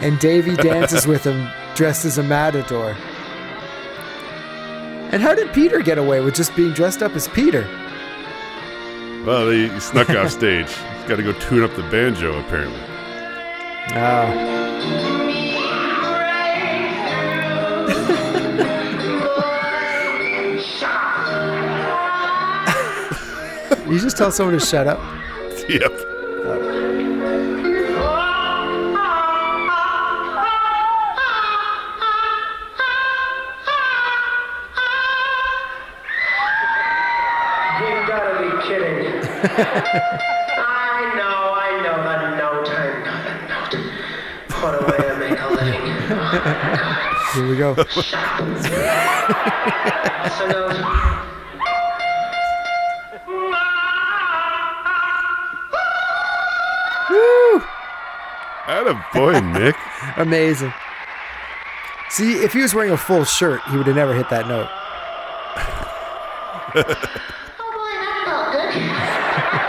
[0.02, 2.96] and Davy dances with him dressed as a matador.
[5.12, 7.68] And how did Peter get away with just being dressed up as Peter?
[9.26, 10.68] Well, he, he snuck off stage.
[10.68, 12.80] He's got to go tune up the banjo, apparently.
[13.90, 14.34] Ah.
[23.90, 25.00] you just tell someone to shut up.
[25.70, 26.07] Yep.
[39.58, 42.70] I know, I know the note.
[42.70, 43.74] I know the note.
[44.62, 45.82] What a way to make a living.
[46.10, 47.74] Oh, Here we go.
[47.74, 48.12] What's
[50.40, 50.78] the note?
[57.10, 57.62] Woo!
[58.68, 59.76] Atta boy, Nick.
[60.18, 60.74] Amazing.
[62.10, 64.70] See, if he was wearing a full shirt, he would have never hit that note.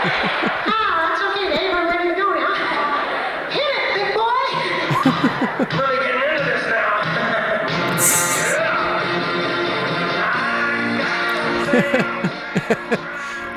[0.01, 1.49] ah, that's okay.
[1.49, 2.55] Daddy, we're ready to go now.
[3.51, 4.47] Hit it, big boy.
[5.77, 6.89] Really getting into this now.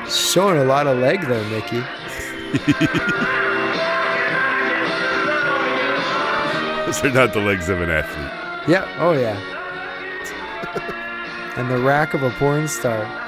[0.09, 1.81] Showing a lot of leg there, Micky.
[6.85, 8.69] Those are not the legs of an athlete.
[8.69, 9.39] Yeah, oh yeah.
[11.57, 13.22] and the rack of a porn star.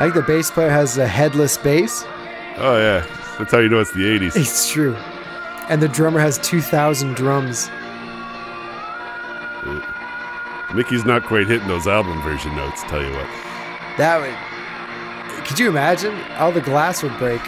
[0.00, 2.06] I think the bass player has a headless bass.
[2.56, 3.04] Oh, yeah.
[3.36, 4.34] That's how you know it's the 80s.
[4.34, 4.96] It's true.
[5.68, 7.68] And the drummer has 2,000 drums.
[10.72, 13.26] Micky's not quite hitting those album version notes, tell you what.
[13.98, 15.44] That would.
[15.46, 16.18] Could you imagine?
[16.38, 17.42] All the glass would break.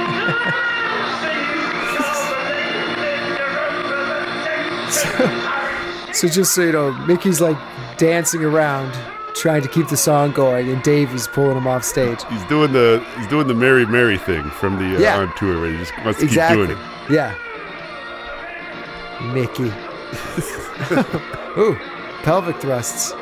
[6.24, 7.58] So just so you know, Micky's like
[7.98, 8.94] dancing around,
[9.34, 12.20] trying to keep the song going, and Davy's pulling him off stage.
[12.30, 15.18] He's doing the he's doing the Mary Mary thing from the uh, Yeah.
[15.18, 16.68] on tour where he just wants to Exactly.
[16.68, 17.12] keep doing it.
[17.12, 17.34] Yeah.
[19.34, 19.64] Micky.
[21.60, 21.76] Ooh,
[22.22, 23.12] pelvic thrusts.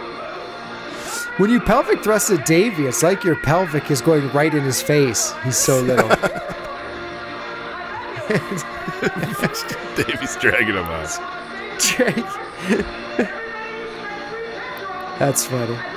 [1.39, 4.81] When you pelvic thrust at Davy, it's like your pelvic is going right in his
[4.81, 5.33] face.
[5.43, 6.09] He's so little.
[9.97, 11.19] Davy's dragging him out.
[11.81, 12.25] Drake.
[15.19, 15.77] That's funny.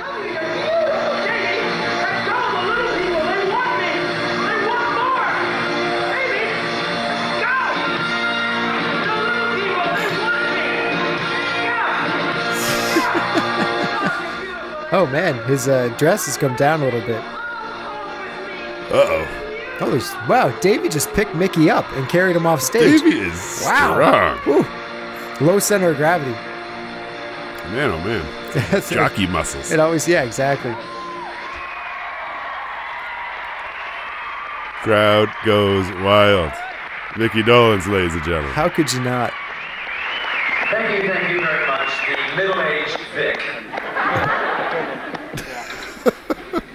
[14.92, 17.20] Oh man, his uh, dress has come down a little bit.
[18.92, 19.42] Uh oh.
[19.80, 23.02] Oh, there's, wow, Davy just picked Micky up and carried him off stage.
[23.02, 24.38] Davy is Wow.
[24.44, 24.64] strong.
[25.46, 26.32] Low center of gravity.
[27.72, 28.24] Man, oh man.
[28.70, 29.70] That's Jockey muscles.
[29.72, 30.72] It always, yeah, exactly.
[34.82, 36.52] Crowd goes wild.
[37.18, 38.52] Micky Dolenz, ladies and gentlemen.
[38.52, 39.32] How could you not?
[40.70, 41.88] Thank you, thank you very much.
[42.08, 43.42] The middle-aged Vic.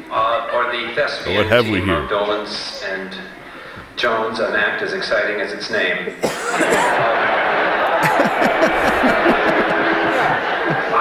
[0.12, 2.00] uh, or the thespian What have we here?
[2.04, 3.16] of Dolenz and
[3.96, 6.16] Jones, an act as exciting as its name.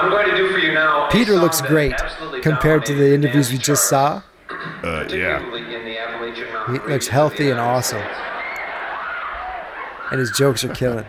[0.00, 1.08] I'm going to do for you now.
[1.10, 1.94] Peter looks great
[2.42, 4.22] compared to the interviews we just saw.
[4.48, 5.38] Uh, yeah.
[5.38, 8.02] particularly in the Appalachian He looks healthy and awesome.
[10.10, 11.04] And his jokes are killing.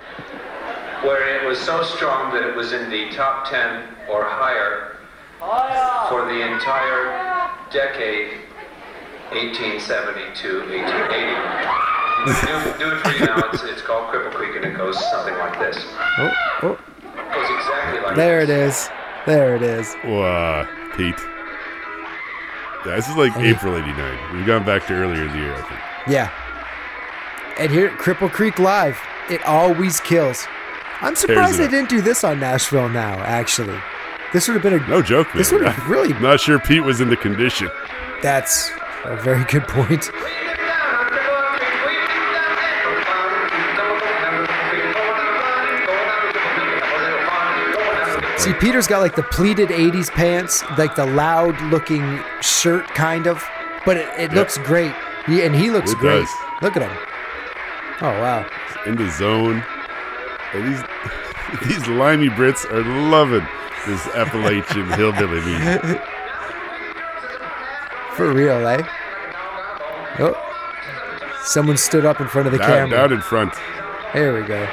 [1.03, 4.97] Where it was so strong that it was in the top 10 or higher
[6.09, 8.41] for the entire decade
[9.31, 11.81] 1870 to 1880.
[12.45, 13.49] do, do it for you now.
[13.51, 15.77] It's, it's called Cripple Creek, and it goes something like this.
[16.19, 16.31] Oh,
[16.63, 16.79] oh,
[17.82, 18.89] exactly like there it is.
[19.25, 19.95] There it is.
[20.03, 20.67] Wow,
[20.97, 21.15] Pete.
[22.86, 24.36] Yeah, this is like And April 89.
[24.36, 25.79] We've gone back to earlier in the year, I think.
[26.07, 26.32] Yeah.
[27.59, 30.47] And here at Cripple Creek Live, it always kills.
[31.01, 31.71] I'm surprised it they up.
[31.71, 33.79] didn't do this on Nashville now, actually.
[34.34, 34.88] This would have been a.
[34.88, 35.38] No joke, man.
[35.38, 36.13] This would have really.
[36.19, 37.69] Not sure Pete was in the condition.
[38.23, 38.71] That's
[39.03, 40.09] a very good point.
[48.43, 53.43] See, Peter's got like the pleated 80s pants, like the loud looking shirt, kind of,
[53.85, 54.93] but it, it looks great.
[55.27, 56.21] He, and he looks It great.
[56.21, 56.29] does.
[56.63, 56.97] Look at him.
[58.01, 58.49] Oh, wow.
[58.87, 59.63] In the zone.
[60.53, 60.83] And these
[61.67, 63.45] these limey Brits are loving
[63.85, 66.01] this Appalachian hillbilly music.
[68.15, 68.81] For real, eh?
[70.19, 70.35] Oh.
[71.43, 72.89] Someone stood up in front of the Down, camera.
[72.97, 73.53] down in front.
[74.13, 74.67] There we go.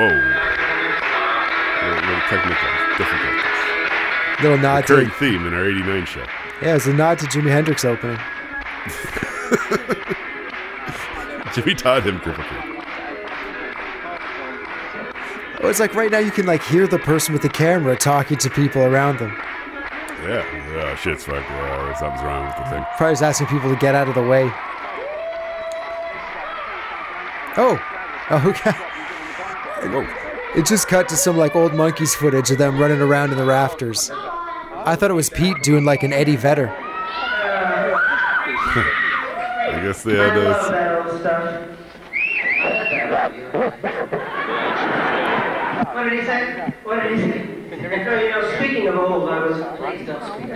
[0.00, 0.06] Whoa.
[0.06, 3.44] Little, little technical difficulties.
[4.42, 6.24] Little nod to Recurring theme in our 89 show.
[6.62, 8.16] yeah, it's a nod to Jimi Hendrix opening.
[11.54, 12.38] Jimmy taught him Creek.
[15.62, 18.38] Oh, it's like right now you can like hear the person with the camera talking
[18.38, 19.36] to people around them.
[20.22, 20.72] Yeah.
[20.72, 21.50] yeah, shit's fucked.
[21.50, 22.82] Uh, something's wrong with the thing.
[22.96, 24.50] Probably just asking people to get out of the way.
[27.58, 27.78] Oh,
[28.30, 28.72] oh, okay.
[29.88, 30.06] Whoa.
[30.54, 33.44] It just cut to some like old Monkees footage of them running around in the
[33.44, 34.10] rafters.
[34.10, 36.68] I thought it was Pete doing like an Eddie Vedder.
[39.70, 41.66] I guess they had that old stuff.
[45.94, 46.74] What did he say?
[46.82, 47.46] What did he say?
[47.70, 49.78] No, you know, speaking of old, I was.
[49.78, 50.48] Please don't speak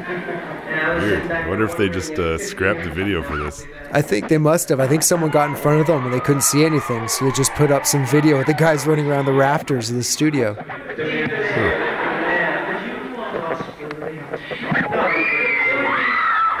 [0.00, 0.56] of old.
[0.66, 1.30] Yeah, I weird.
[1.30, 3.64] I wonder if they just uh, scrapped the video for this.
[3.92, 4.80] I think they must have.
[4.80, 7.32] I think someone got in front of them and they couldn't see anything, so they
[7.32, 10.52] just put up some video of the guys running around the rafters of the studio.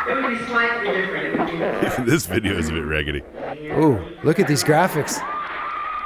[0.08, 1.50] It would be slightly different.
[1.50, 2.10] It would be.
[2.10, 3.22] this video is a bit raggedy.
[3.72, 5.20] Ooh, look at these graphics.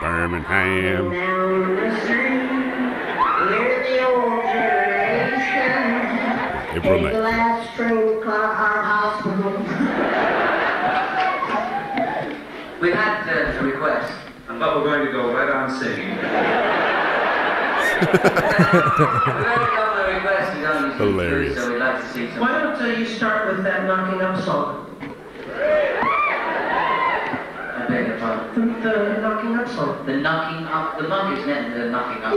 [0.00, 1.10] Birmingham.
[6.72, 9.52] April Take the last train clock our hospital.
[12.80, 14.12] We had uh, a request.
[14.46, 16.10] but we're going to go right on singing.
[18.00, 20.56] We had a couple of requests.
[20.56, 21.56] He's only two, Hilarious.
[21.56, 22.26] So we'd like to see.
[22.38, 24.86] Why don't uh, you start with that knocking up song?
[27.90, 28.80] I beg your pardon.
[28.82, 30.06] The, the knocking up song.
[30.06, 32.34] The knocking up, the monkeys meant the knocking up.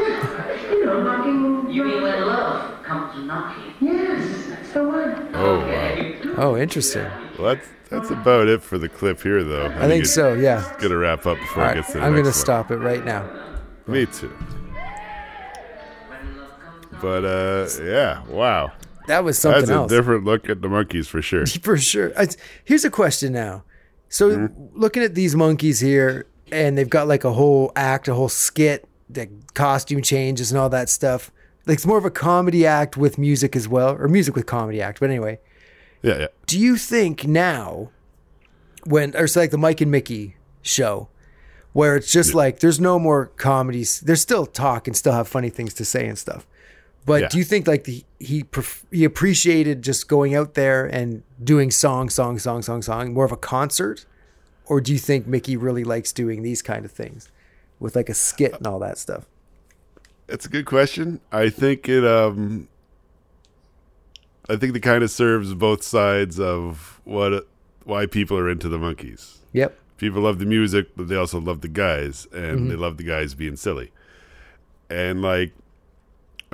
[0.72, 1.70] You know, knocking.
[1.72, 3.74] You mean when love comes knocking?
[3.82, 5.30] Yes, that's the one.
[5.34, 6.34] Oh, wow.
[6.38, 7.06] Oh, interesting.
[7.38, 9.68] Well, that's, that's about it for the clip here, though.
[9.78, 10.60] I think so, yeah.
[10.72, 12.34] It's going to wrap up before All it gets to the I'm going to one.
[12.34, 13.30] stop it right now.
[13.88, 14.32] Me too.
[17.01, 18.72] But, uh, yeah, wow.
[19.08, 19.91] That was something That's a else.
[19.91, 21.45] different look at the Monkees for sure.
[21.62, 22.14] For sure.
[22.18, 22.28] I-
[22.64, 23.64] Here's a question now.
[24.14, 24.80] So, mm-hmm.
[24.80, 28.88] looking at these monkeys here, and they've got like a whole act, a whole skit,
[29.09, 31.32] the costume changes and all that stuff.
[31.66, 34.84] Like it's more of a comedy act with music as well, or music with comedy
[34.84, 34.99] act.
[34.99, 35.39] But anyway,
[36.03, 36.28] Yeah, yeah.
[36.45, 37.89] do you think now,
[38.84, 41.09] when or it's like the Mike and Micky show,
[41.72, 45.49] where it's just like there's no more comedies, there's still talk and still have funny
[45.49, 46.45] things to say and stuff.
[47.06, 47.28] But Yeah.
[47.30, 48.45] do you think like the, he
[48.91, 53.32] he appreciated just going out there and doing song, song, song, song, song, more of
[53.32, 54.06] a concert,
[54.66, 57.30] or do you think Micky really likes doing these kind of things
[57.80, 59.26] with like a skit and all that stuff?
[60.28, 61.20] That's a good question.
[61.32, 62.70] I think it um
[64.49, 67.47] I think it kind of serves both sides of what
[67.84, 69.38] why people are into the Monkees.
[69.51, 69.78] Yep.
[69.97, 72.68] People love the music, but they also love the guys and Mm-hmm.
[72.70, 73.91] they love the guys being silly.
[74.89, 75.54] And like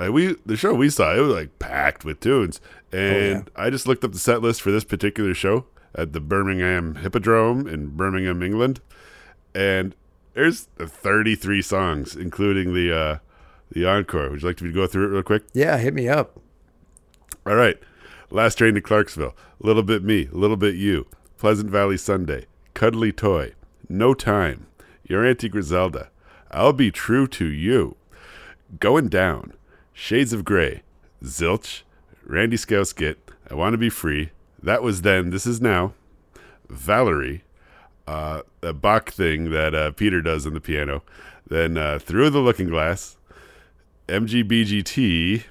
[0.00, 2.60] like we the show we saw, it was like packed with tunes.
[2.90, 6.96] And I just looked up the set list for this particular show at the Birmingham
[6.96, 8.80] Hippodrome in Birmingham, England.
[9.54, 9.94] And
[10.32, 13.18] there's 33 songs, including the uh
[13.70, 14.30] the encore.
[14.30, 15.44] Would you like to go through it real quick?
[15.52, 16.40] Yeah, hit me up.
[17.46, 17.78] All right.
[18.30, 19.36] Last train to Clarksville.
[19.62, 21.06] A little bit me, a little bit you.
[21.36, 22.46] Pleasant Valley Sunday.
[22.72, 23.52] Cuddly Toy.
[23.88, 24.66] No Time.
[25.04, 26.08] Your Auntie Griselda.
[26.50, 27.96] I'll be true to you.
[28.78, 29.52] Going down.
[30.00, 30.80] Shades of Grey.
[31.22, 31.82] Zilch.
[32.24, 33.18] Randy Skit.
[33.50, 34.30] I want to be free.
[34.62, 35.28] That was then.
[35.28, 35.92] This is now.
[36.70, 37.44] Valerie.
[38.06, 41.02] Uh, the Bach thing that uh, Peter does on the piano.
[41.46, 43.18] Then uh, Through the Looking Glass.
[44.08, 45.42] MGBGT.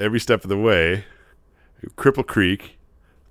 [0.00, 1.04] Every Step of the Way.
[1.96, 2.78] Cripple Creek.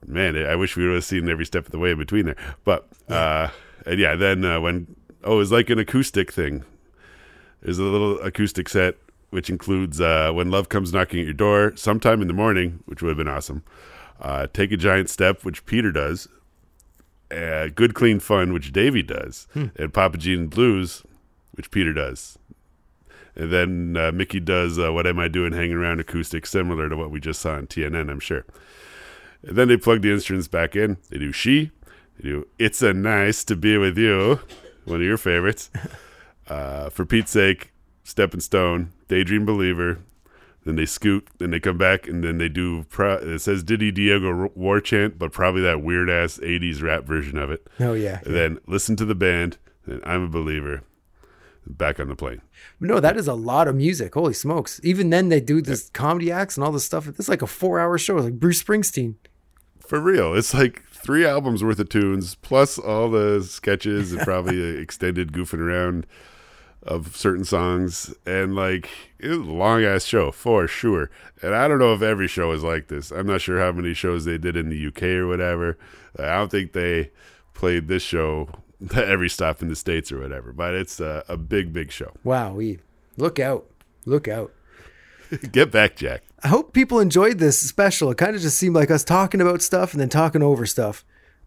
[0.05, 2.37] Man, I wish we would have seen every step of the way in between there.
[2.63, 3.49] But uh,
[3.87, 6.63] and yeah, then uh, when oh, it's like an acoustic thing.
[7.63, 8.97] There's a little acoustic set
[9.29, 13.01] which includes uh, when love comes knocking at your door, sometime in the morning, which
[13.01, 13.63] would have been awesome.
[14.19, 16.27] Uh, Take a giant step, which Peter does.
[17.31, 21.03] Uh, Good clean fun, which Davy does, and Papa Gene Blues,
[21.53, 22.37] which Peter does.
[23.35, 26.95] And then uh, Micky does uh, What Am I Doing Hanging Around acoustic, similar to
[26.95, 28.45] what we just saw on TNN, I'm sure.
[29.43, 30.97] And then they plug the instruments back in.
[31.09, 31.71] They do She.
[32.17, 34.39] They do It's a Nice to Be With You,
[34.85, 35.69] one of your favorites.
[36.47, 37.71] Uh, for Pete's sake,
[38.05, 39.97] Stepping Stone, Daydream Believer,
[40.63, 42.83] then they scoot, then they come back, and then they do.
[42.85, 47.37] Pro- it says Ditty Diego War Chant, but probably that weird ass '80s rap version
[47.37, 47.67] of it.
[47.79, 48.21] Oh yeah.
[48.23, 50.83] And then listen to the band, and I'm a believer.
[51.67, 52.41] Back on the plane.
[52.79, 54.13] No, that is a lot of music.
[54.13, 54.79] Holy smokes!
[54.83, 57.07] Even then, they do this comedy acts and all this stuff.
[57.07, 59.15] It's like a four-hour show, like Bruce Springsteen.
[59.79, 64.59] For real, it's like three albums worth of tunes plus all the sketches and probably
[64.79, 66.05] extended goofing around
[66.85, 71.09] of certain songs and like it was a long ass show for sure.
[71.41, 73.11] And I don't know if every show is like this.
[73.11, 75.77] I'm not sure how many shows they did in the UK or whatever.
[76.17, 77.11] I don't think they
[77.53, 78.49] played this show
[78.95, 80.53] every stop in the states or whatever.
[80.53, 82.11] But it's a, a big, big show.
[82.23, 82.79] Wow, we
[83.17, 83.65] look out,
[84.05, 84.53] look out.
[85.51, 86.23] Get back, Jack.
[86.43, 88.11] I hope people enjoyed this special.
[88.11, 91.03] It kind of just seemed like us talking about stuff and then talking over stuff.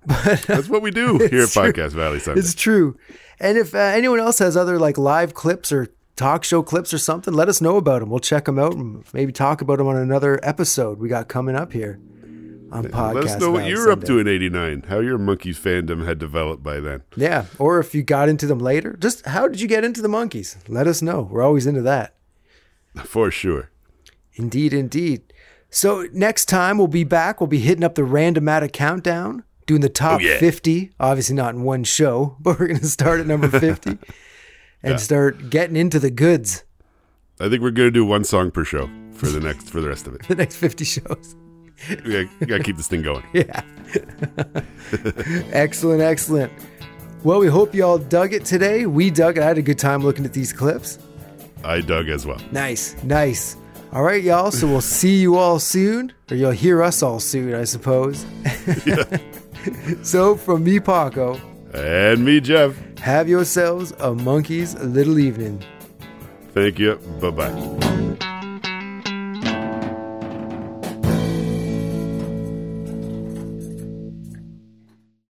[0.06, 1.62] But That's what we do here at true.
[1.62, 2.40] Podcast Valley Sunday.
[2.40, 2.96] It's true.
[3.40, 6.98] And if uh, anyone else has other like live clips or talk show clips or
[6.98, 8.10] something, let us know about them.
[8.10, 11.54] We'll check them out and maybe talk about them on another episode we got coming
[11.54, 12.00] up here
[12.72, 13.14] on podcast.
[13.14, 14.84] Let us know what you were up to in '89.
[14.88, 17.02] How your Monkees fandom had developed by then.
[17.16, 20.08] Yeah, or if you got into them later, just how did you get into the
[20.08, 20.56] Monkees?
[20.68, 21.22] Let us know.
[21.22, 22.14] We're always into that.
[23.04, 23.70] For sure.
[24.34, 25.32] Indeed, indeed.
[25.70, 27.40] So next time we'll be back.
[27.40, 30.38] We'll be hitting up the Randomatic countdown, doing the top Oh, yeah.
[30.40, 30.90] 50.
[30.98, 33.90] Obviously not in one show, but we're going to start at number 50
[34.82, 34.96] and Yeah.
[34.96, 36.64] start getting into the goods
[37.40, 40.08] I think we're gonna do one song per show for the next for the rest
[40.08, 40.22] of it.
[40.26, 41.36] the next 50 shows.
[42.04, 43.22] We we gotta keep this thing going.
[43.32, 43.62] Yeah.
[45.52, 46.52] excellent, excellent.
[47.22, 48.86] Well, we hope you all dug it today.
[48.86, 49.42] We dug it.
[49.42, 50.98] I had a good time looking at these clips.
[51.64, 52.40] I dug as well.
[52.50, 53.56] Nice, nice.
[53.92, 54.50] All right, y'all.
[54.50, 58.24] So we'll see you all soon, or you'll hear us all soon, I suppose.
[60.02, 61.40] so from me, Paco,
[61.74, 62.76] And me, Jef.
[62.98, 65.62] have yourselves a monkey's little evening.
[66.54, 66.96] Thank you.
[67.20, 68.27] Bye bye.